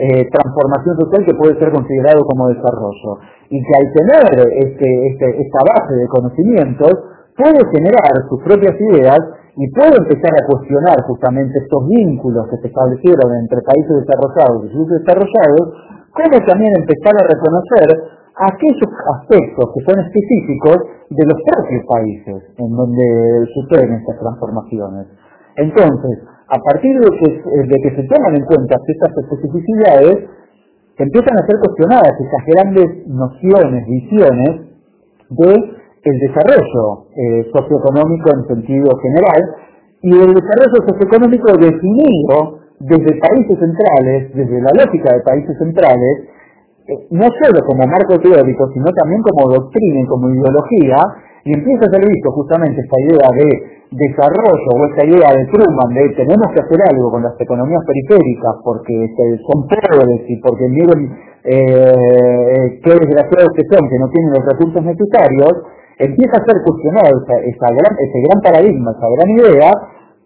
[0.00, 3.20] eh, transformación social que puede ser considerado como desarrollo.
[3.50, 6.92] Y que al tener este, este, esta base de conocimientos,
[7.38, 9.18] puede generar sus propias ideas
[9.54, 14.74] y puede empezar a cuestionar justamente estos vínculos que se establecieron entre países desarrollados y
[14.74, 15.66] subdesarrollados
[16.18, 20.76] como también empezar a reconocer aquellos aspectos que son específicos
[21.10, 25.06] de los propios países en donde suceden estas transformaciones.
[25.56, 30.30] Entonces, a partir de que, se toman en cuenta estas especificidades,
[30.96, 34.68] empiezan a ser cuestionadas esas grandes nociones, visiones
[35.30, 39.42] de desarrollo eh, socioeconómico en sentido general
[40.00, 46.37] y el desarrollo socioeconómico definido desde países centrales, desde la lógica de países centrales,
[47.10, 50.96] no solo como marco teórico, sino también como doctrina y como ideología,
[51.44, 53.48] y empieza a ser visto justamente esta idea de
[53.90, 58.60] desarrollo o esta idea de Truman de tenemos que hacer algo con las economías periféricas
[58.62, 58.92] porque
[59.48, 61.08] son pobres y porque miren
[61.44, 65.52] eh, qué desgraciados que son, que no tienen los recursos necesarios,
[65.98, 69.70] empieza a ser cuestionado esa, gran, ese gran paradigma, esa gran idea,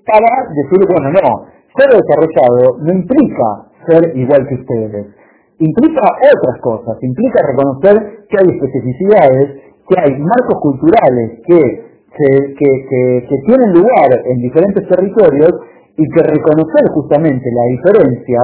[0.03, 1.47] para decir, bueno, no,
[1.79, 3.49] ser desarrollado no implica
[3.87, 5.22] ser igual que ustedes
[5.59, 13.73] implica otras cosas, implica reconocer que hay especificidades, que hay marcos culturales que, que, tienen
[13.73, 15.53] lugar en diferentes territorios
[15.97, 18.41] y que reconocer justamente la diferencia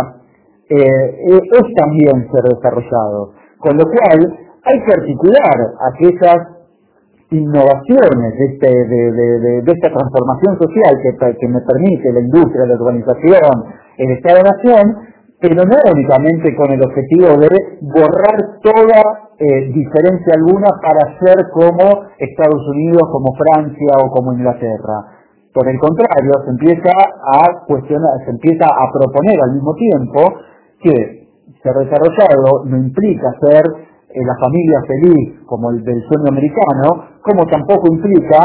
[0.69, 3.33] eh, es también ser desarrollado.
[3.59, 5.57] Con lo cual hay que articular
[5.93, 6.59] aquellas
[7.31, 13.65] innovaciones de, este, de, esta transformación social que, que me permite la industria, la urbanización,
[13.99, 15.08] el Estado-Nación,
[15.41, 17.49] pero no únicamente con el objetivo de
[17.81, 25.15] borrar toda eh, diferencia alguna para ser como Estados Unidos, como Francia o como Inglaterra.
[25.55, 30.21] Por el contrario, se empieza a cuestionar, se empieza a proponer al mismo tiempo
[30.83, 31.29] que
[31.63, 33.63] ser desarrollado no implica ser
[34.11, 38.39] eh, la familia feliz como el del sueño americano, como tampoco implica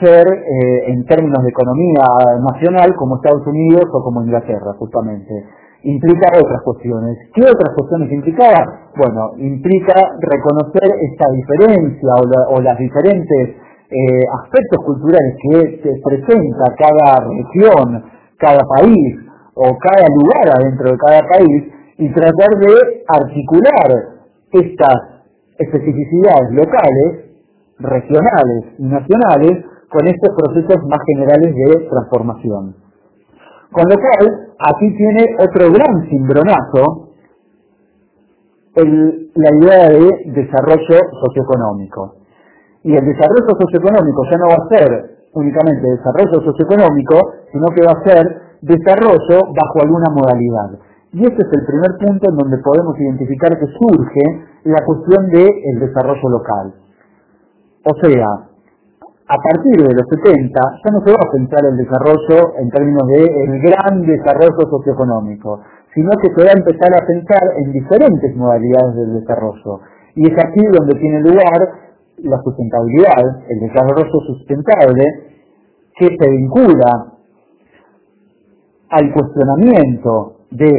[0.00, 2.04] ser eh, en términos de economía
[2.40, 5.44] nacional como Estados Unidos o como Inglaterra, justamente
[5.82, 7.16] implica otras cuestiones.
[7.34, 8.90] ¿Qué otras cuestiones implicaba?
[8.96, 12.10] Bueno, implica reconocer esta diferencia
[12.50, 13.56] o, las diferentes
[13.90, 18.04] eh, aspectos culturales que, presenta cada región,
[18.38, 19.16] cada país
[19.54, 21.64] o cada lugar adentro de cada país
[21.98, 24.18] y tratar de articular
[24.52, 25.18] estas
[25.58, 27.28] especificidades locales,
[27.78, 32.87] regionales y nacionales con estos procesos más generales de transformación.
[33.72, 37.08] Con lo cual, aquí tiene otro gran cimbronazo
[39.34, 42.14] la idea de desarrollo socioeconómico.
[42.84, 47.16] Y el desarrollo socioeconómico ya no va a ser únicamente desarrollo socioeconómico,
[47.52, 48.24] sino que va a ser
[48.62, 50.78] desarrollo bajo alguna modalidad.
[51.12, 54.24] Y este es el primer punto en donde podemos identificar que surge
[54.64, 56.74] la cuestión del desarrollo local.
[57.84, 58.47] O sea,
[59.28, 63.06] a partir de los 70 ya no se va a pensar el desarrollo en términos
[63.08, 65.60] de el gran desarrollo socioeconómico,
[65.92, 69.80] sino que se va a empezar a pensar en diferentes modalidades del desarrollo.
[70.14, 71.60] Y es aquí donde tiene lugar
[72.24, 75.04] la sustentabilidad, el desarrollo sustentable,
[75.94, 77.12] que se vincula
[78.88, 80.72] al cuestionamiento de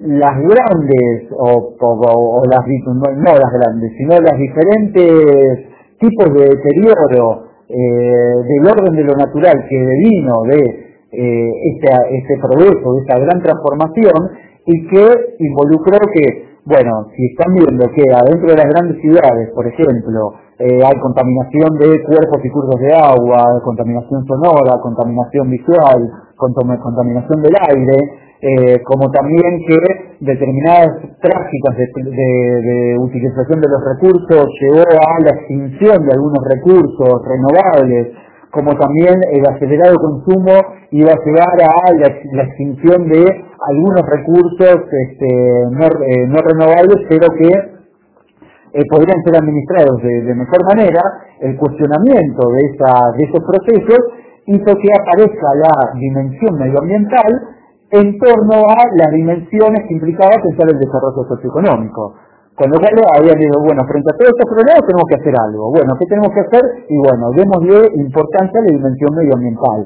[0.00, 2.64] las grandes, o, o las,
[2.96, 5.68] no las grandes, sino las diferentes
[5.98, 11.88] tipos de deterioro eh, del orden de lo natural que vino de este,
[12.18, 14.36] este progreso, de esta gran transformación,
[14.66, 15.06] y que
[15.38, 20.80] involucró que, bueno, si están viendo que adentro de las grandes ciudades, por ejemplo, eh,
[20.82, 28.25] hay contaminación de cuerpos y cursos de agua, contaminación sonora, contaminación visual, contaminación del aire,
[28.40, 29.76] eh, como también que
[30.20, 38.12] determinadas prácticas de, utilización de los recursos llevó a la extinción de algunos recursos renovables,
[38.50, 40.52] como también el acelerado consumo
[40.90, 47.48] iba a llevar a la, extinción de algunos recursos este, eh, no, renovables, pero que
[47.48, 51.00] eh, podrían ser administrados de, mejor manera,
[51.40, 53.98] el cuestionamiento de, de esos procesos
[54.46, 57.55] hizo que aparezca la dimensión medioambiental
[57.90, 62.14] en torno a las dimensiones que implicaba pensar el desarrollo socioeconómico.
[62.56, 65.70] Con lo cual habían dicho, bueno, frente a todos estos problemas tenemos que hacer algo.
[65.76, 66.64] Bueno, ¿qué tenemos que hacer?
[66.88, 69.80] Y bueno, démosle importancia a la dimensión medioambiental.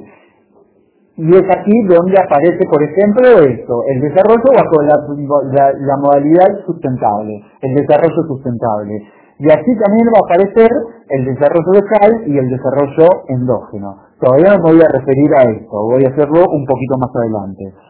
[1.20, 7.74] Y es aquí donde aparece, por ejemplo, esto, el desarrollo bajo la, modalidad sustentable, el
[7.74, 9.02] desarrollo sustentable.
[9.40, 10.70] Y así también va a aparecer
[11.10, 13.96] el desarrollo local y el desarrollo endógeno.
[14.20, 17.89] Todavía no me voy a referir a esto, voy a hacerlo un poquito más adelante.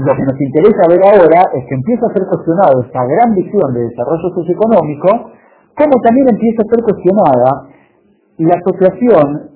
[0.00, 3.74] Lo que nos interesa ver ahora es que empieza a ser cuestionado esta gran visión
[3.74, 5.08] de desarrollo socioeconómico,
[5.76, 7.68] como también empieza a ser cuestionada
[8.38, 9.50] la asociación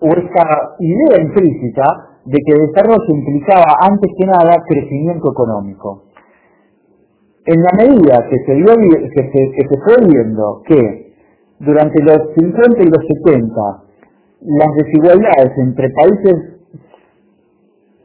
[0.00, 0.44] o esta
[0.78, 6.04] idea implícita de que desarrollo implicaba antes que nada crecimiento económico.
[7.46, 8.60] En la medida que se,
[9.84, 11.14] fue viendo que
[11.60, 13.60] durante los 50 y los 70
[14.42, 16.57] las desigualdades entre países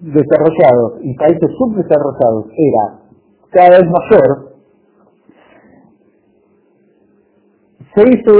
[0.03, 2.99] desarrollados y países subdesarrollados era
[3.51, 4.53] cada vez mayor,
[7.95, 8.33] se hizo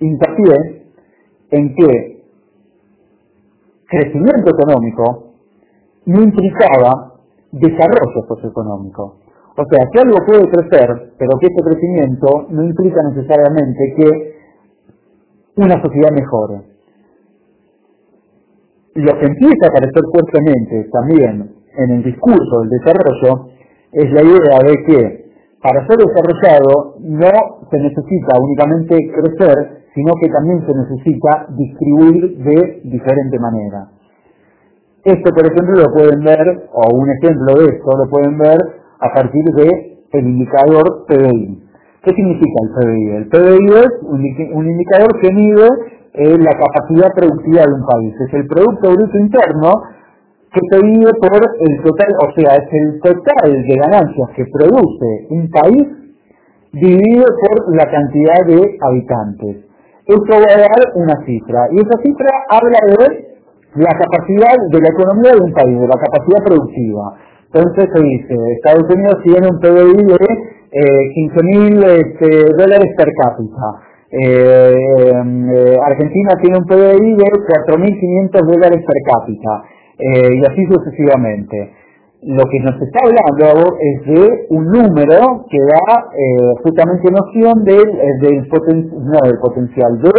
[0.00, 0.86] hincapié
[1.50, 2.22] en que
[3.86, 5.34] crecimiento económico
[6.06, 7.14] no implicaba
[7.52, 9.18] desarrollo socioeconómico.
[9.56, 14.36] O sea, que algo puede crecer, pero que ese crecimiento no implica necesariamente que
[15.56, 16.77] una sociedad mejore.
[18.94, 23.50] Lo que empieza a aparecer fuertemente también en el discurso del desarrollo
[23.92, 25.28] es la idea de que
[25.62, 27.30] para ser desarrollado no
[27.70, 33.88] se necesita únicamente crecer, sino que también se necesita distribuir de diferente manera.
[35.04, 38.58] Esto, por ejemplo, lo pueden ver, o un ejemplo de esto lo pueden ver
[39.00, 41.68] a partir de indicador PBI.
[42.02, 43.10] ¿Qué significa el PBI?
[43.16, 45.32] El PBI es un, indicador que
[46.14, 48.14] la capacidad productiva de un país.
[48.20, 49.72] Es el Producto Bruto Interno
[50.52, 55.26] que se divide por el total, o sea, es el total de ganancias que produce
[55.30, 55.86] un país
[56.72, 59.56] dividido por la cantidad de habitantes.
[60.06, 63.28] Esto va a dar una cifra, y esa cifra habla de
[63.76, 67.14] la capacidad de la economía de un país, de la capacidad productiva.
[67.52, 73.88] Entonces se dice, Estados Unidos tiene un PBI de eh, 15.000 este, dólares per cápita.
[74.10, 77.28] Eh, eh, Argentina tiene un PBI de
[77.68, 79.62] 4.500 dólares per cápita.
[79.98, 81.74] Eh, y así sucesivamente.
[82.22, 87.86] Lo que nos está hablando es de un número que da eh, justamente noción del,
[88.20, 90.10] del, no, del potencial, de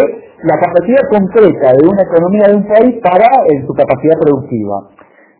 [0.43, 3.27] la capacidad concreta de una economía de un país para
[3.67, 4.87] su capacidad productiva.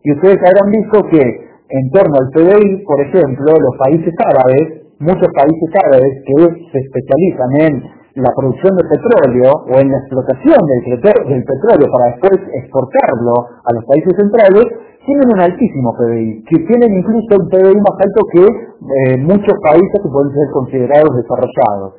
[0.04, 1.22] Y ustedes habrán visto que
[1.70, 6.34] en torno al PBI, por ejemplo, los países árabes, muchos países árabes que
[6.72, 12.40] se especializan en la producción de petróleo o en la explotación del, petróleo para después
[12.64, 13.34] exportarlo
[13.66, 14.66] a los países centrales,
[15.06, 19.98] tienen un altísimo PBI, que tienen incluso un PBI más alto que eh, muchos países
[20.02, 21.94] que pueden ser considerados desarrollados.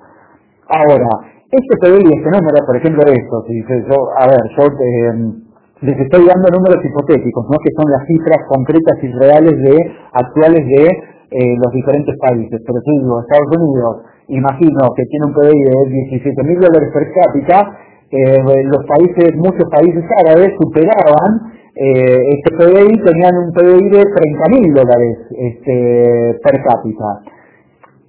[0.69, 1.09] Ahora,
[1.51, 5.51] este PBI, este número, por ejemplo, esto, si dice yo, a ver, yo eh,
[5.83, 7.57] les estoy dando números hipotéticos, ¿no?
[7.59, 9.77] que son las cifras concretas y reales de
[10.13, 10.85] actuales de
[11.31, 12.61] eh, los diferentes países.
[12.67, 13.97] Pero si digo, Estados Unidos
[14.31, 17.79] imagino que tiene un PBI de 17 mil dólares per cápita,
[18.11, 24.49] eh, los países, muchos países árabes superaban eh, este PBI, tenían un PBI de 30
[24.51, 27.23] mil dólares este, per cápita.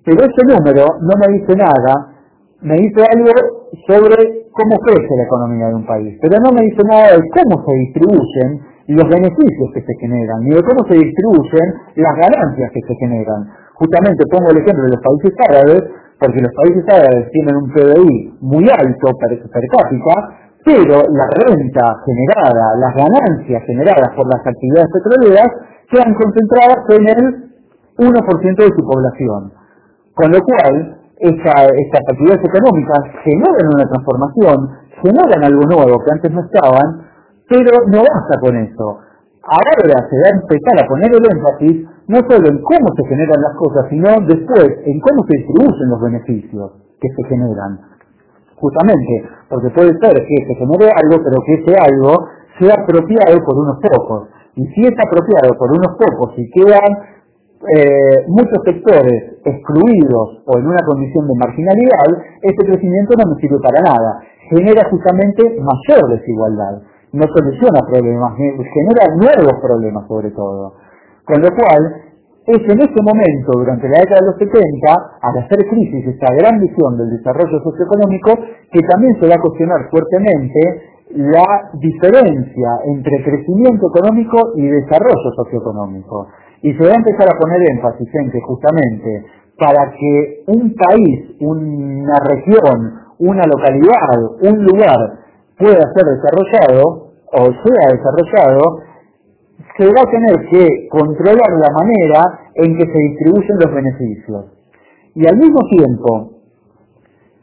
[0.03, 2.17] Pero ese número no me dice nada,
[2.61, 3.31] me dice algo
[3.85, 7.63] sobre cómo crece la economía de un país, pero no me dice nada de cómo
[7.63, 12.81] se distribuyen los beneficios que se generan, ni de cómo se distribuyen las ganancias que
[12.81, 13.47] se generan.
[13.75, 15.81] Justamente pongo el ejemplo de los países árabes,
[16.21, 20.15] porque los países árabes tienen un PBI muy alto per, cápita,
[20.61, 25.49] pero la renta generada, las ganancias generadas por las actividades petroleras
[25.89, 27.25] quedan concentradas en el
[27.97, 29.51] 1% de su población.
[30.13, 34.57] Con lo cual, estas actividades económicas generan una transformación,
[35.01, 37.01] generan algo nuevo que antes no estaban,
[37.49, 39.01] pero no basta con eso.
[39.41, 39.73] Ahora
[40.05, 43.55] se va a empezar a poner el énfasis no solo en cómo se generan las
[43.57, 47.79] cosas, sino después en cómo se distribuyen los beneficios que se generan.
[48.55, 52.13] Justamente, porque puede ser que se genere algo, pero que ese algo
[52.59, 54.29] sea apropiado por unos pocos.
[54.55, 57.11] Y si es apropiado por unos pocos y quedan
[57.61, 62.09] eh, muchos sectores excluidos o en una condición de marginalidad,
[62.41, 64.21] ese crecimiento no me sirve para nada.
[64.49, 66.81] Genera justamente mayor desigualdad.
[67.13, 70.73] No soluciona problemas, genera nuevos problemas sobre todo.
[71.31, 72.11] Con lo cual,
[72.43, 74.59] es en ese momento, durante la década de los 70,
[75.21, 78.35] al hacer crisis esta gran visión del desarrollo socioeconómico,
[78.69, 80.59] que también se va a cuestionar fuertemente
[81.15, 86.27] la diferencia entre crecimiento económico y desarrollo socioeconómico.
[86.63, 89.23] Y se va a empezar a poner énfasis en que justamente
[89.55, 94.99] para que un país, una región, una localidad, un lugar
[95.57, 98.83] pueda ser desarrollado o sea desarrollado,
[99.77, 104.45] se va a tener que controlar la manera en que se distribuyen los beneficios.
[105.15, 106.41] Y al mismo tiempo,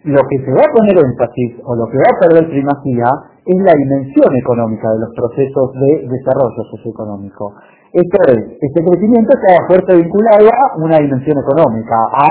[0.05, 3.09] lo que se va a poner énfasis o lo que va a perder primacía
[3.45, 7.55] es la dimensión económica de los procesos de desarrollo socioeconómico.
[7.93, 12.29] Esto es, este crecimiento está fuerte vinculado a una dimensión económica, a,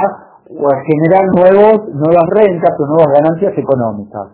[0.87, 4.31] generar nuevos, nuevas rentas o nuevas ganancias económicas.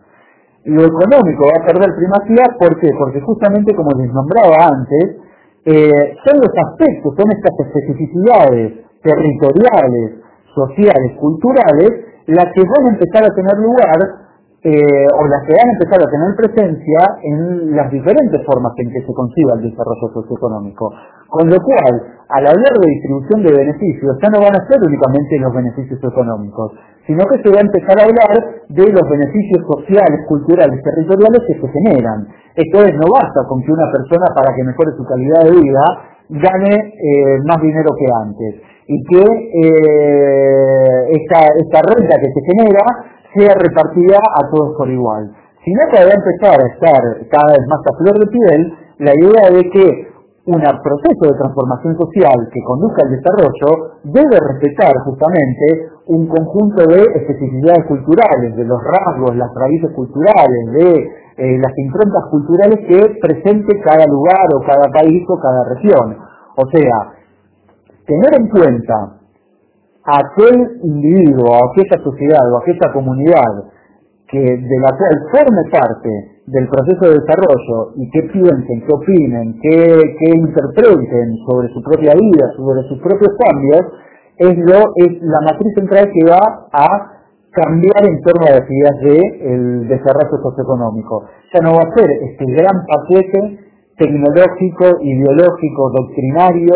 [0.65, 2.89] Lo económico va a perder primacía, ¿por qué?
[2.99, 5.22] Porque justamente como les nombraba antes,
[5.65, 10.19] eh, son los aspectos, son estas especificidades territoriales,
[10.55, 11.89] sociales, culturales,
[12.27, 14.23] las que van a empezar a tener lugar
[14.63, 18.91] eh, o las que van a empezar a tener presencia en las diferentes formas en
[18.91, 20.91] que se conciba el desarrollo socioeconómico.
[21.27, 21.93] Con lo cual,
[22.29, 26.71] al hablar de distribución de beneficios, ya no van a ser únicamente los beneficios económicos,
[27.07, 31.59] sino que se va a empezar a hablar de los beneficios sociales, culturales, territoriales que
[31.59, 32.27] se generan.
[32.55, 35.83] Esto es, no basta con que una persona para que mejore su calidad de vida
[36.29, 42.83] gane eh, más dinero que antes y que eh, esta, renta que se genera
[43.35, 45.31] sea repartida a todos por igual.
[45.63, 48.73] Si no que va a empezar a estar cada vez más a flor de piel
[48.99, 50.13] la idea de que
[50.45, 57.01] un proceso de transformación social que conduzca al desarrollo debe respetar justamente un conjunto de
[57.01, 60.89] especificidades culturales, de los rasgos, las raíces culturales, de
[61.37, 66.17] eh, las improntas culturales que presente cada lugar o cada país o cada región.
[66.55, 67.13] O sea,
[68.05, 69.23] tener en cuenta
[70.05, 73.71] aquel individuo, aquella sociedad o aquella comunidad
[74.27, 76.09] que de la cual forme parte
[76.47, 82.51] del proceso de desarrollo y que piensen, que opinen, que, interpreten sobre su propia vida,
[82.57, 83.81] sobre sus propios cambios,
[84.37, 87.13] es, lo, es la matriz central que va a
[87.51, 91.25] cambiar en torno a las ideas del desarrollo socioeconómico.
[91.53, 93.59] Ya no va a ser este gran paquete
[93.97, 96.73] tecnológico, ideológico, doctrinario,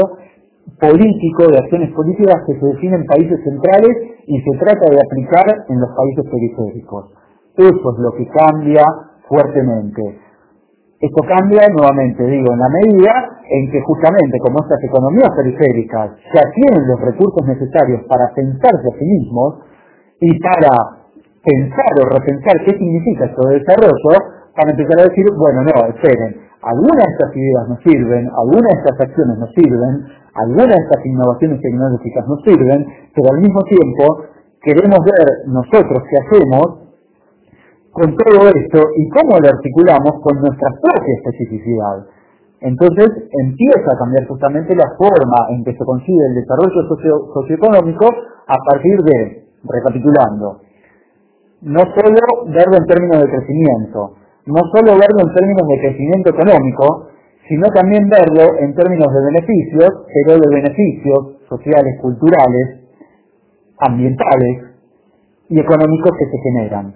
[0.79, 3.97] político, de acciones políticas que se definen en países centrales
[4.27, 7.05] y se trata de aplicar en los países periféricos.
[7.57, 8.83] Eso es lo que cambia
[9.27, 10.19] fuertemente.
[10.99, 16.43] Esto cambia nuevamente, digo, en la medida en que justamente como estas economías periféricas ya
[16.53, 19.63] tienen los recursos necesarios para pensarse a sí mismos
[20.19, 21.07] y para
[21.43, 24.13] pensar o repensar qué significa esto de desarrollo,
[24.55, 28.79] para empezar a decir, bueno, no, esperen, algunas de estas ideas nos sirven, algunas de
[28.83, 29.93] estas acciones nos sirven,
[30.33, 32.85] algunas de estas innovaciones tecnológicas nos sirven,
[33.15, 34.03] pero al mismo tiempo
[34.61, 36.87] queremos ver nosotros qué hacemos
[37.91, 42.16] con todo esto y cómo lo articulamos con nuestra propia especificidad.
[42.59, 46.89] Entonces empieza a cambiar justamente la forma en que se consigue el desarrollo
[47.33, 48.05] socioeconómico
[48.47, 50.61] a partir de, recapitulando,
[51.61, 54.13] no solo verlo en términos de crecimiento,
[54.47, 57.07] no solo verlo en términos de crecimiento económico,
[57.47, 62.89] sino también verlo en términos de beneficios, pero de beneficios sociales, culturales,
[63.79, 64.63] ambientales
[65.49, 66.95] y económicos que se generan.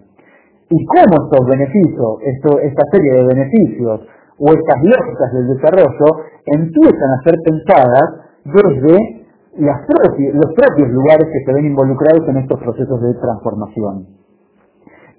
[0.69, 2.19] Y cómo estos beneficios,
[2.63, 4.01] esta serie de beneficios
[4.41, 6.07] o estas lógicas del desarrollo
[6.45, 8.07] empiezan a ser pensadas
[8.49, 9.21] desde
[9.53, 14.07] los propios lugares que se ven involucrados en estos procesos de transformación.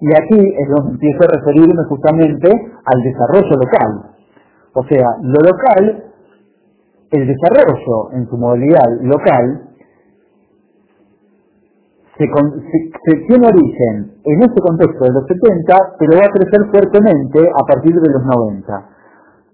[0.00, 4.12] Y aquí es donde empiezo a referirme justamente al desarrollo local,
[4.74, 6.04] o sea, lo local,
[7.12, 9.68] el desarrollo en su modalidad local,
[12.18, 12.26] se,
[13.28, 17.94] tiene origen en este contexto de los 70, pero va a crecer fuertemente a partir
[17.94, 18.91] de los 90.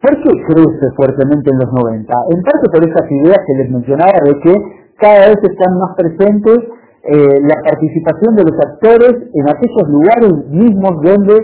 [0.00, 2.14] ¿Por qué crece fuertemente en los 90?
[2.30, 4.54] En parte por esas ideas que les mencionaba de que
[4.98, 6.58] cada vez están más presentes
[7.02, 11.34] eh, la participación de los actores en aquellos lugares mismos donde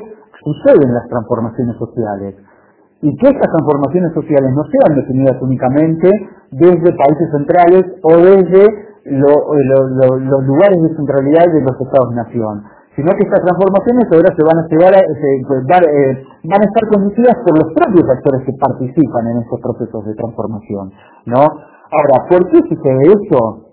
[0.43, 2.35] suceden las transformaciones sociales
[3.01, 6.11] y que estas transformaciones sociales no sean definidas únicamente
[6.51, 8.65] desde países centrales o desde
[9.05, 12.65] los lugares de centralidad de los Estados-nación,
[12.97, 16.85] sino que estas transformaciones ahora se van a llevar a, pues, eh, van a estar
[16.95, 20.93] conducidas por los propios actores que participan en estos procesos de transformación,
[21.27, 21.43] ¿no?
[21.43, 23.71] Ahora, ¿por qué sucede eso?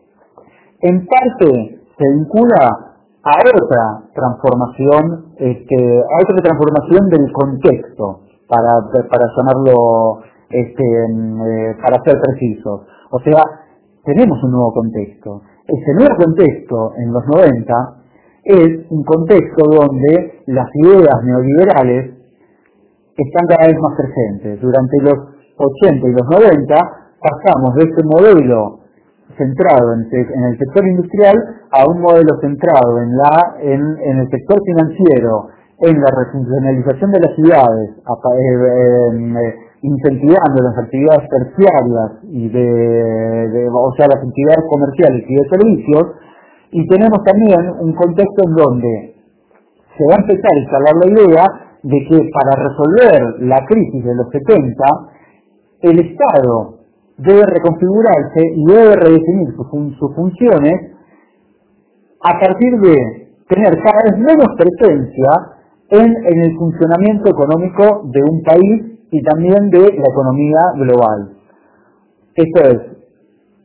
[0.82, 9.26] En parte se vincula a otra transformación, este, a otra transformación del contexto, para, para
[9.38, 12.82] llamarlo, este, eh, para ser precisos.
[13.12, 13.44] O sea,
[14.04, 15.42] tenemos un nuevo contexto.
[15.68, 18.01] Ese nuevo contexto en los 90
[18.44, 22.18] es un contexto donde las ideas neoliberales
[23.18, 24.62] están cada vez más presentes.
[24.62, 25.18] Durante los
[25.58, 26.76] 80 y los 90
[27.22, 28.80] pasamos de este modelo
[29.38, 31.36] centrado en, el sector industrial
[31.72, 35.50] a un modelo centrado en, la, en el sector financiero,
[35.82, 43.92] en la refuncionalización de las ciudades, eh, eh, incentivando las actividades terciarias y de, o
[43.98, 46.04] sea, las actividades comerciales y de servicios,
[46.72, 49.16] y tenemos también un contexto en donde
[49.98, 51.46] se va a empezar a instalar la idea
[51.84, 54.84] de que para resolver la crisis de los 70,
[55.82, 56.80] el Estado
[57.18, 59.50] debe reconfigurarse y debe redefinir
[60.00, 60.92] sus funciones
[62.24, 62.96] a partir de
[63.48, 65.30] tener cada vez menos presencia
[65.90, 71.34] en, el funcionamiento económico de un país y también de la economía global.
[72.36, 72.91] Esto es,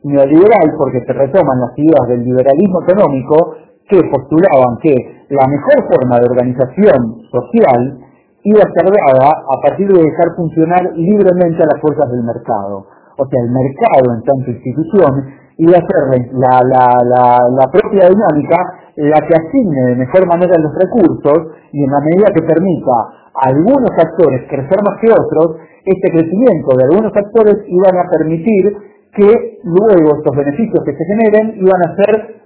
[0.07, 3.55] neoliberal porque se retoman las ideas del liberalismo económico
[3.87, 4.95] que postulaban que
[5.29, 7.99] la mejor forma de organización social
[8.43, 12.87] iba a ser dada a partir de dejar funcionar libremente a las fuerzas del mercado.
[13.17, 15.11] O sea, el mercado en tanto institución
[15.57, 16.01] iba a ser
[16.37, 18.57] la, la, propia dinámica
[18.95, 22.97] la que asigne de mejor manera los recursos y en la medida que permita
[23.33, 28.86] a algunos actores crecer más que otros, este crecimiento de algunos actores iban a permitir
[29.15, 32.37] que luego estos beneficios que se generen iban a ser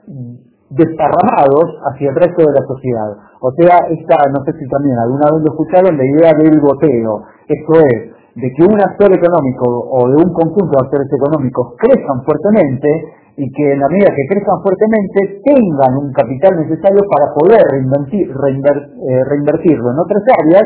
[0.71, 3.09] desparramados hacia el resto de la sociedad.
[3.41, 7.27] O sea, esta, no sé si también alguna vez lo escucharon, la idea del goteo.
[7.47, 7.99] Esto es,
[8.35, 12.87] de que un actor económico o de un conjunto de actores económicos crezcan fuertemente
[13.35, 19.23] y que en la medida que crezcan fuertemente tengan un capital necesario para poder eh,
[19.27, 20.63] reinvertirlo en otras áreas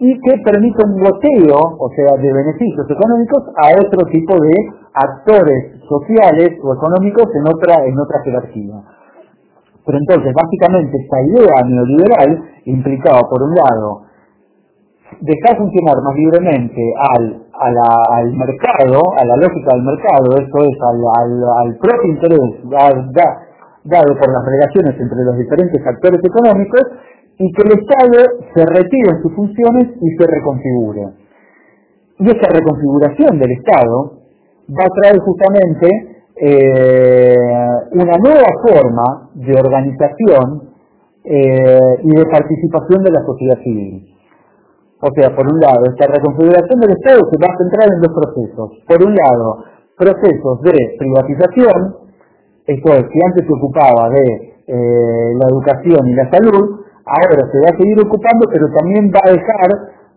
[0.00, 4.52] y que permita un goteo, o sea, de beneficios económicos a otro tipo de
[4.94, 8.80] actores sociales o económicos en otra, en otra jerarquía.
[9.84, 12.32] Pero entonces, básicamente, esta idea neoliberal
[12.64, 14.08] implicaba, por un lado,
[15.20, 21.76] dejar funcionar más libremente al, al mercado, a la lógica del mercado, esto es, al,
[21.76, 22.56] propio interés
[23.84, 26.84] dado por las relaciones entre los diferentes actores económicos,
[27.38, 31.08] y que el Estado se retire en sus funciones y se reconfigure.
[32.18, 34.20] Y esa reconfiguración del Estado
[34.68, 35.88] va a traer justamente
[36.36, 37.34] eh,
[37.92, 40.70] una nueva forma de organización
[41.24, 44.06] eh, y de participación de la sociedad civil.
[45.02, 48.12] O sea, por un lado, esta reconfiguración del Estado se va a centrar en dos
[48.12, 48.70] procesos.
[48.86, 49.64] Por un lado,
[49.96, 51.96] procesos de privatización,
[52.66, 57.58] esto es, que antes se ocupaba de eh, la educación y la salud, ahora se
[57.60, 59.68] va a seguir ocupando, pero también va a dejar,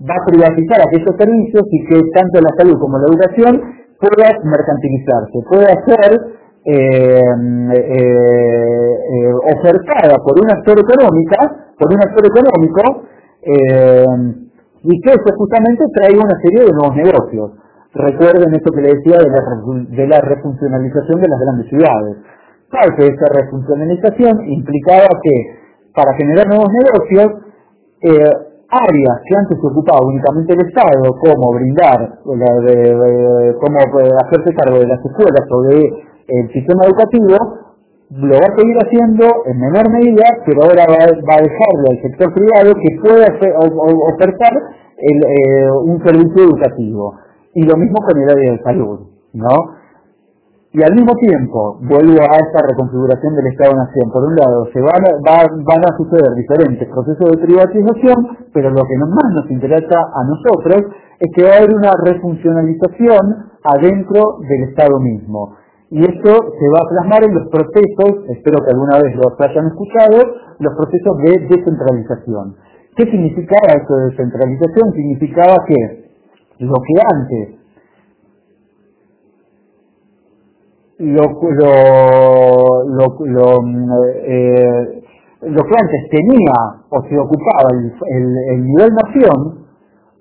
[0.03, 5.37] va a privatizar aquellos servicios y que tanto la salud como la educación pueda mercantilizarse,
[5.47, 6.11] pueda ser
[6.65, 7.83] eh, eh,
[9.11, 11.35] eh, ofertada por un actor económico,
[11.77, 13.03] por un actor económico,
[14.83, 17.51] y que eso justamente trae una serie de nuevos negocios.
[17.93, 19.41] Recuerden esto que le decía de la,
[19.89, 22.17] de la refuncionalización de las grandes ciudades.
[22.71, 25.62] Parte de esa refuncionalización implicaba que
[25.95, 27.43] para generar nuevos negocios,
[28.73, 32.45] áreas que antes se ocupaba únicamente el Estado, como brindar, como
[34.25, 35.93] hacerse cargo de las escuelas o del
[36.27, 37.37] de, sistema educativo,
[38.09, 42.33] lo va a seguir haciendo en menor medida, pero ahora va, a dejarle al sector
[42.33, 43.27] privado que pueda
[44.13, 44.53] ofertar
[44.97, 47.15] eh, un servicio educativo.
[47.55, 48.99] Y lo mismo con el área de salud,
[49.33, 49.82] ¿no?
[50.73, 54.09] Y al mismo tiempo, vuelvo a esta reconfiguración del Estado-Nación.
[54.09, 59.29] Por un lado, se van a, suceder diferentes procesos de privatización, pero lo que más
[59.37, 65.53] nos interesa a nosotros es que va a haber una refuncionalización adentro del Estado mismo.
[65.91, 69.67] Y esto se va a plasmar en los procesos, espero que alguna vez los hayan
[69.67, 70.25] escuchado,
[70.57, 72.57] los procesos de descentralización.
[72.97, 74.91] ¿Qué significaba esto de descentralización?
[74.93, 76.09] Significaba que
[76.65, 77.62] lo que antes
[80.99, 82.85] lo, lo,
[83.25, 83.47] lo,
[84.25, 85.03] eh,
[85.41, 89.65] lo que antes tenía o se ocupaba el, nivel nación,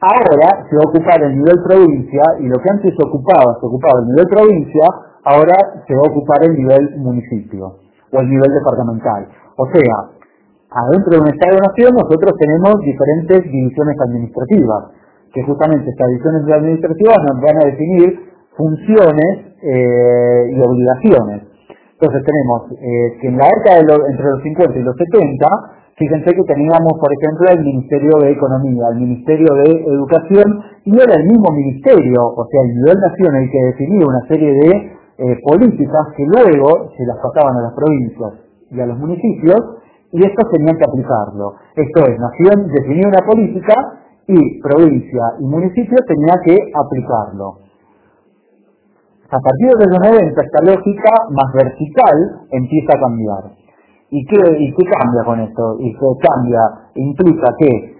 [0.00, 4.00] ahora se va a ocupar el nivel provincia y lo que antes ocupaba, se ocupaba
[4.00, 4.86] el nivel provincia,
[5.24, 5.54] ahora
[5.86, 7.78] se va a ocupar el nivel municipio
[8.10, 9.28] o el nivel departamental.
[9.56, 9.94] O sea,
[10.70, 14.96] adentro de un Estado-Nación nosotros tenemos diferentes divisiones administrativas,
[15.32, 21.42] que justamente estas divisiones administrativas nos van a definir funciones eh, y obligaciones.
[22.02, 25.46] Entonces tenemos eh, que en la de entre los 50 y los 70,
[25.94, 31.14] fíjense que teníamos, por ejemplo, el Ministerio de Economía, el Ministerio de Educación, y era
[31.14, 34.70] el mismo ministerio, o sea, el nivel nacional que definía una serie de
[35.22, 39.78] eh, políticas que luego se las pasaban a las provincias y a los municipios,
[40.10, 41.54] y estos tenían que aplicarlo.
[41.76, 43.74] Esto es, Nación definía una política
[44.26, 47.71] y provincia y municipio tenía que aplicarlo.
[49.32, 53.56] A partir de los 90 esta lógica más vertical empieza a cambiar.
[54.10, 55.76] ¿Y qué, ¿Y qué cambia con esto?
[55.80, 56.60] Y qué cambia,
[56.96, 57.96] implica que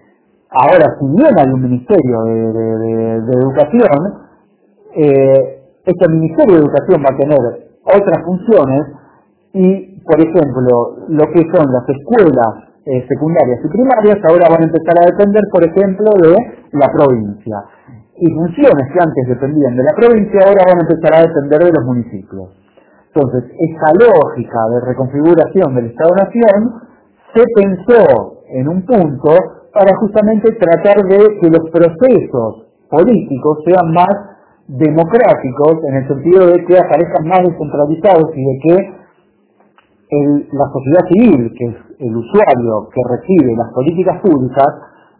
[0.51, 4.29] ahora si bien hay un ministerio de, educación,
[4.95, 7.41] eh, este ministerio de educación va a tener
[7.81, 8.83] otras funciones
[9.55, 14.67] y, por ejemplo, lo que son las escuelas eh, secundarias y primarias ahora van a
[14.67, 16.37] empezar a depender, por ejemplo, de
[16.73, 17.57] la provincia
[18.23, 21.73] y funciones que antes dependían de la provincia ahora van a empezar a depender de
[21.75, 22.55] los municipios.
[23.11, 26.87] Entonces, esa lógica de reconfiguración del Estado-Nación
[27.35, 29.35] se pensó en un punto
[29.75, 34.15] para justamente tratar de que los procesos políticos sean más
[34.69, 39.03] democráticos en el sentido de que aparezcan más descentralizados y de que
[40.53, 44.69] la sociedad civil, que es el usuario que recibe las políticas públicas,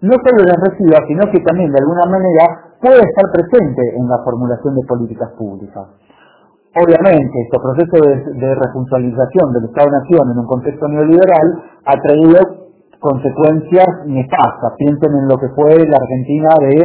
[0.03, 4.19] no solo las reciba, sino que también de alguna manera puede estar presente en la
[4.25, 5.87] formulación de políticas públicas.
[6.75, 11.47] Obviamente, este proceso de, de responsabilización del Estado-Nación en un contexto neoliberal
[11.85, 12.63] ha traído
[13.03, 14.73] consecuencias nefastas.
[14.79, 16.77] Piensen en lo que fue la Argentina de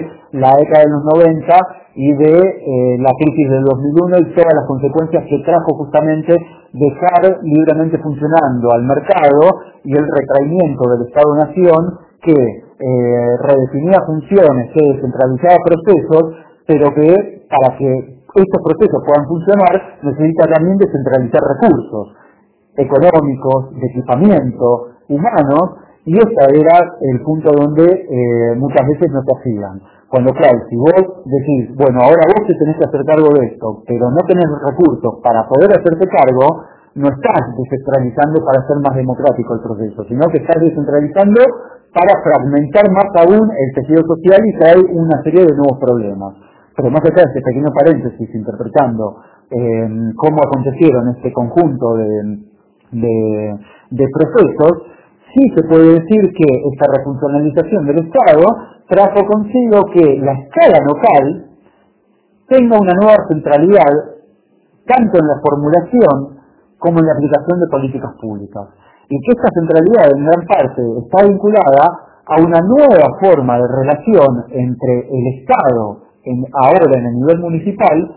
[0.41, 1.55] la década de los 90
[1.95, 6.35] y de eh, la crisis del 2001 y todas las consecuencias que trajo justamente
[6.73, 11.81] dejar libremente funcionando al mercado y el retraimiento del Estado-Nación
[12.21, 16.23] que eh, redefinía funciones, que descentralizaba procesos,
[16.67, 22.13] pero que para que estos procesos puedan funcionar, necesita también descentralizar recursos
[22.77, 29.33] económicos, de equipamiento, humanos, y ese era el punto donde eh, muchas veces no se
[29.33, 29.81] hacían.
[30.07, 33.83] Cuando, claro, si vos decís, bueno, ahora vos te tenés que hacer cargo de esto,
[33.85, 36.63] pero no tenés recursos para poder hacerte cargo,
[36.95, 41.41] no estás descentralizando para hacer más democrático el proceso, sino que estás descentralizando
[41.93, 46.35] para fragmentar más aún el tejido social y traer una serie de nuevos problemas.
[46.75, 49.17] Pero más allá de este pequeño paréntesis interpretando
[49.49, 52.37] eh, cómo acontecieron este conjunto de,
[54.13, 54.83] procesos,
[55.33, 58.43] sí se puede decir que esta refuncionalización del Estado
[58.87, 61.45] trajo consigo que la escala local
[62.47, 64.17] tenga una nueva centralidad
[64.85, 66.37] tanto en la formulación
[66.77, 68.67] como en la aplicación de políticas públicas.
[69.09, 74.45] Y que esta centralidad en gran parte está vinculada a una nueva forma de relación
[74.51, 76.07] entre el Estado
[76.53, 78.15] ahora en el nivel municipal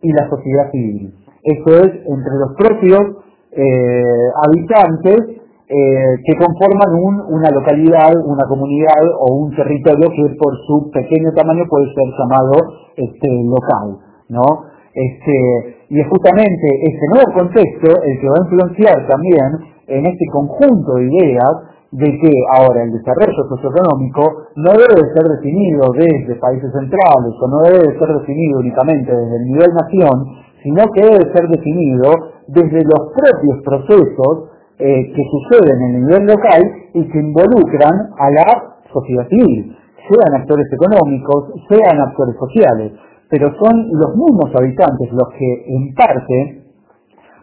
[0.00, 1.14] y la sociedad civil.
[1.42, 3.22] Eso es entre los propios
[3.52, 6.90] eh, habitantes eh, que conforman
[7.30, 12.52] una localidad, una comunidad o un territorio que por su pequeño tamaño puede ser llamado
[12.96, 14.72] este, local, ¿no?
[14.92, 20.26] Este, y es justamente este nuevo contexto el que va a influenciar también en este
[20.32, 26.72] conjunto de ideas de que ahora el desarrollo socioeconómico no debe ser definido desde países
[26.72, 30.16] centrales o no debe ser definido únicamente desde el nivel nación,
[30.62, 32.08] sino que debe ser definido
[32.48, 36.62] desde los propios procesos eh, que suceden en el nivel local
[36.94, 38.46] y que involucran a la
[38.90, 39.76] sociedad civil,
[40.08, 42.92] sean actores económicos, sean actores sociales,
[43.28, 46.61] pero son los mismos habitantes los que en parte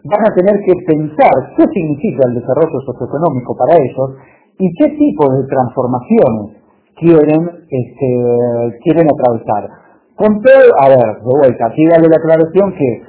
[0.04, 4.16] van a tener que pensar qué significa el desarrollo socioeconómico para ellos
[4.58, 6.60] y qué tipo de transformaciones
[6.96, 9.68] quieren, este, quieren atravesar.
[10.16, 13.02] Con todo, a ver, de vuelta, aquí dale la aclaración que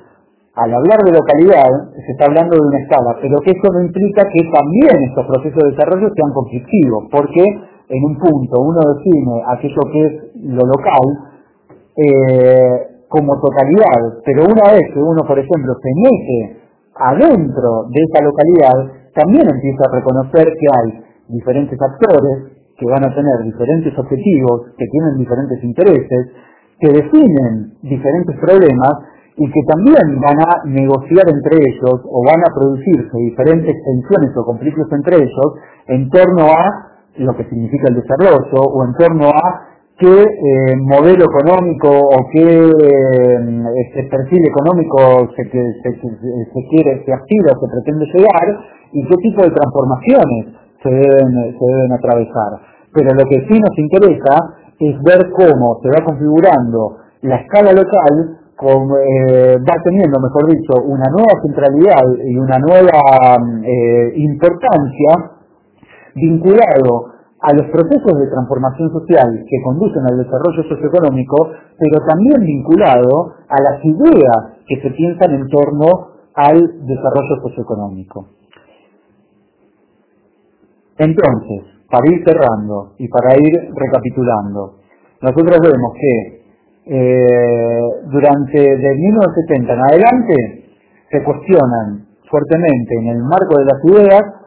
[0.55, 4.23] al hablar de localidad se está hablando de una escala, pero que eso no implica
[4.27, 9.81] que también estos procesos de desarrollo sean conflictivos, porque en un punto uno define aquello
[9.91, 10.13] que es
[10.43, 11.03] lo local
[11.95, 16.60] eh, como totalidad, pero una vez que uno, por ejemplo, se mete
[17.01, 23.13] adentro de esa localidad, también empieza a reconocer que hay diferentes actores que van a
[23.13, 26.31] tener diferentes objetivos, que tienen diferentes intereses,
[26.79, 32.53] que definen diferentes problemas y que también van a negociar entre ellos o van a
[32.53, 35.49] producirse diferentes tensiones o conflictos entre ellos
[35.87, 39.70] en torno a lo que significa el desarrollo o en torno a
[40.01, 43.37] qué eh, modelo económico o qué eh,
[43.85, 48.47] este perfil económico se, se, quiere, se aspira, se pretende llegar
[48.93, 52.51] y qué tipo de transformaciones se deben, se deben atravesar.
[52.91, 58.39] Pero lo que sí nos interesa es ver cómo se va configurando la escala local,
[58.55, 65.37] como, eh, va teniendo, mejor dicho, una nueva centralidad y una nueva eh, importancia
[66.15, 67.10] vinculado
[67.41, 73.57] a los procesos de transformación social que conducen al desarrollo socioeconómico, pero también vinculado a
[73.61, 75.87] las ideas que se piensan en torno
[76.35, 78.27] al desarrollo socioeconómico.
[80.97, 84.75] Entonces, para ir cerrando y para ir recapitulando,
[85.21, 86.41] nosotros vemos que
[86.85, 90.35] eh, durante de 1970 en adelante
[91.09, 94.40] se cuestionan fuertemente en el marco de las ideas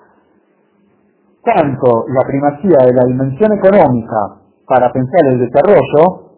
[1.44, 6.32] tanto la primacía de la dimensión económica para pensar el desarrollo,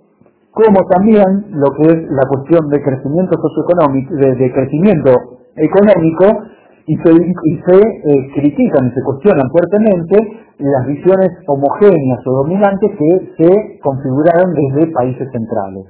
[0.51, 5.13] como también lo que es la cuestión de crecimiento socioeconómico, de crecimiento
[5.55, 6.27] económico
[6.87, 10.17] y se, eh, critican y se cuestionan fuertemente
[10.59, 15.87] las visiones homogéneas o dominantes que se configuraron desde países centrales.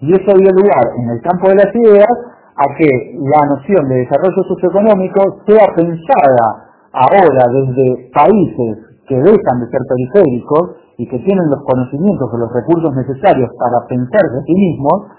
[0.00, 2.08] Y eso dio lugar en el campo de las ideas
[2.56, 2.88] a que
[3.18, 10.76] la noción de desarrollo socioeconómico sea pensada ahora desde países que dejan de ser periféricos
[10.96, 15.10] y que tienen los conocimientos o los recursos necesarios para pensarse a sí mismos,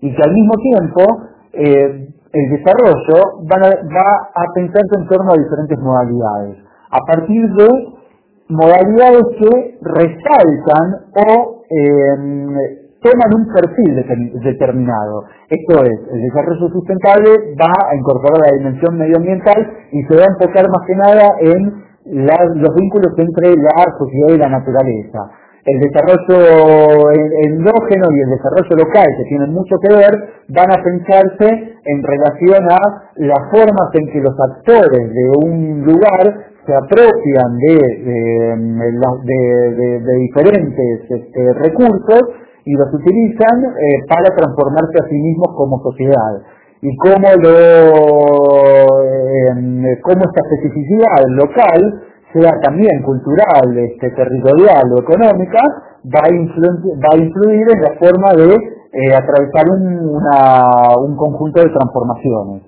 [0.00, 1.02] y que al mismo tiempo
[1.52, 6.56] el desarrollo va a pensarse en torno a diferentes modalidades,
[6.90, 7.68] a partir de
[8.48, 11.62] modalidades que resaltan o
[13.06, 13.94] toman un perfil
[14.42, 15.24] determinado.
[15.48, 19.58] Esto es, el desarrollo sustentable va a incorporar la dimensión medioambiental
[19.92, 24.38] y se va a enfocar más que nada en los vínculos entre la sociedad y
[24.38, 25.30] la naturaleza.
[25.64, 30.14] El desarrollo endógeno y el desarrollo local, que tienen mucho que ver,
[30.48, 36.54] van a pensarse en relación a las formas en que los actores de un lugar
[36.64, 37.78] se apropian de,
[40.02, 46.42] de, diferentes este, recursos y los utilizan eh, para transformarse a sí mismos como sociedad.
[46.82, 47.54] Y cómo, lo,
[49.06, 52.02] eh, cómo esta especificidad local,
[52.34, 55.62] sea también cultural, este, territorial o económica,
[56.10, 60.18] va a, va a influir en la forma de eh, atravesar un,
[61.06, 62.62] un conjunto de transformaciones.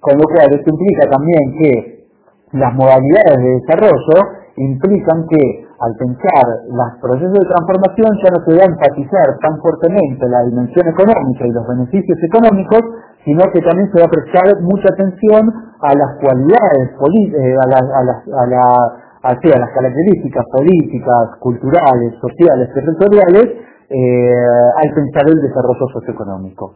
[0.00, 2.06] Con lo cual, esto implica también que
[2.52, 4.16] las modalidades de desarrollo
[4.56, 9.60] implican que al pensar los procesos de transformación ya no se va a enfatizar tan
[9.60, 12.80] fuertemente la dimensión económica y los beneficios económicos,
[13.24, 18.24] sino que también se va a prestar mucha atención a las cualidades, eh, a, las,
[19.74, 24.32] características políticas, culturales, sociales, territoriales, eh,
[24.80, 26.72] al pensar el desarrollo socioeconómico.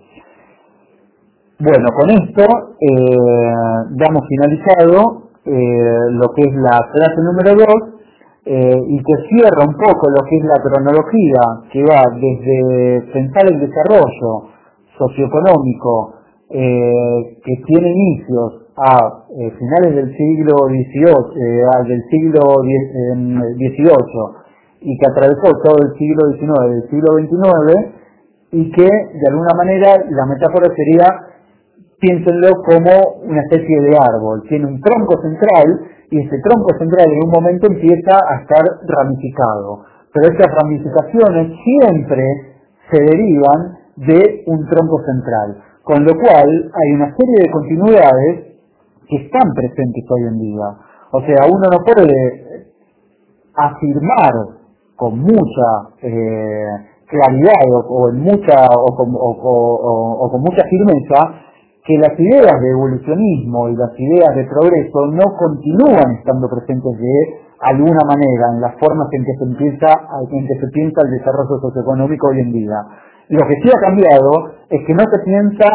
[1.59, 2.45] Bueno, con esto
[2.81, 3.55] eh,
[3.97, 8.00] damos finalizado lo que es la clase número 2
[8.45, 11.41] eh, y que cierra un poco lo que es la cronología
[11.71, 14.49] que va desde pensar el desarrollo
[14.97, 16.15] socioeconómico
[16.49, 24.41] eh, que tiene inicios a eh, finales del siglo XVIII, del siglo XVIII
[24.81, 28.01] y que atravesó todo el siglo XIX, del siglo XXIX
[28.53, 31.07] y que de alguna manera la metáfora sería
[32.01, 35.81] piénsenlo como una especie de árbol, tiene un tronco central
[36.11, 39.85] y ese tronco central en un momento empieza a estar ramificado.
[40.13, 42.25] Pero estas ramificaciones siempre
[42.91, 48.51] se derivan de un tronco central, con lo cual hay una serie de continuidades
[49.09, 50.67] que están presentes hoy en día.
[51.13, 52.75] O sea, uno no puede
[53.55, 54.33] afirmar
[54.97, 56.67] con mucha eh,
[57.07, 61.50] claridad o, mucha, o con mucha firmeza
[61.85, 67.17] que las ideas de evolucionismo y las ideas de progreso no continúan estando presentes de
[67.61, 69.89] alguna manera en las formas en que se empieza,
[70.73, 72.77] piensa el desarrollo socioeconómico hoy en día.
[73.29, 75.67] Lo que sí ha cambiado es que no se piensa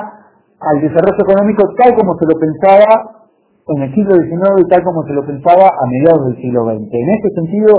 [0.60, 3.26] al desarrollo económico tal como se lo pensaba
[3.68, 6.86] en el siglo XIX y tal como se lo pensaba a mediados del siglo XX.
[6.86, 7.74] En este sentido,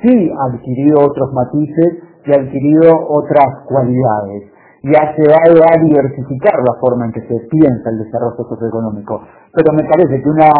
[0.00, 4.55] sí ha adquirido otros matices y ha adquirido otras cualidades
[4.92, 9.22] ya se va a diversificar la forma en que se piensa el desarrollo socioeconómico.
[9.52, 10.50] Pero me parece que una,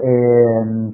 [0.00, 0.92] eh,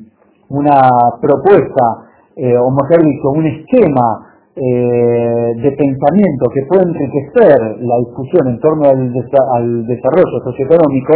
[0.48, 0.80] una
[1.20, 8.48] propuesta, eh, o mejor dicho, un esquema eh, de pensamiento que puede enriquecer la discusión
[8.48, 11.14] en torno al, desarrollo socioeconómico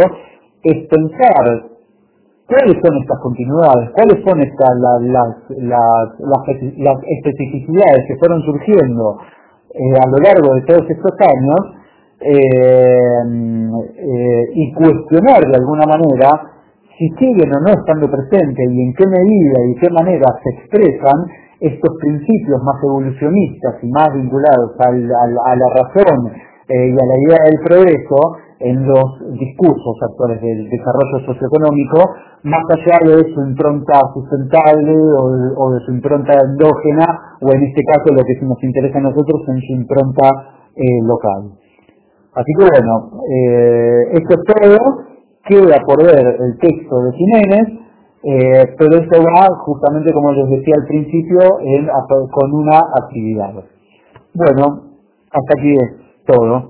[0.63, 1.69] es pensar
[2.47, 4.69] cuáles son estas continuidades, cuáles son estas
[5.01, 5.35] las,
[6.77, 9.17] las especificidades que fueron surgiendo
[9.77, 11.61] eh, a lo largo de todos estos años
[12.19, 13.21] eh,
[13.93, 16.57] eh, y cuestionar de alguna manera
[16.97, 21.29] si siguen o no estando presentes y en qué medida y qué manera se expresan
[21.59, 26.33] estos principios más evolucionistas y más vinculados a la razón
[26.69, 28.17] y a la idea del progreso
[28.59, 32.01] en los discursos actuales del desarrollo socioeconómico,
[32.43, 34.93] más allá de su impronta sustentable
[35.57, 39.41] o de, su impronta endógena, o en este caso lo que nos interesa a nosotros
[39.47, 40.27] en su impronta
[40.75, 41.51] eh, local.
[42.33, 44.77] Así que bueno, eh, esto es todo,
[45.45, 47.87] queda por ver el texto de Jiménez,
[48.23, 51.39] eh, pero esto va justamente como les decía al principio
[52.31, 53.53] con una actividad.
[54.33, 54.81] Bueno,
[55.31, 56.69] hasta aquí es todo.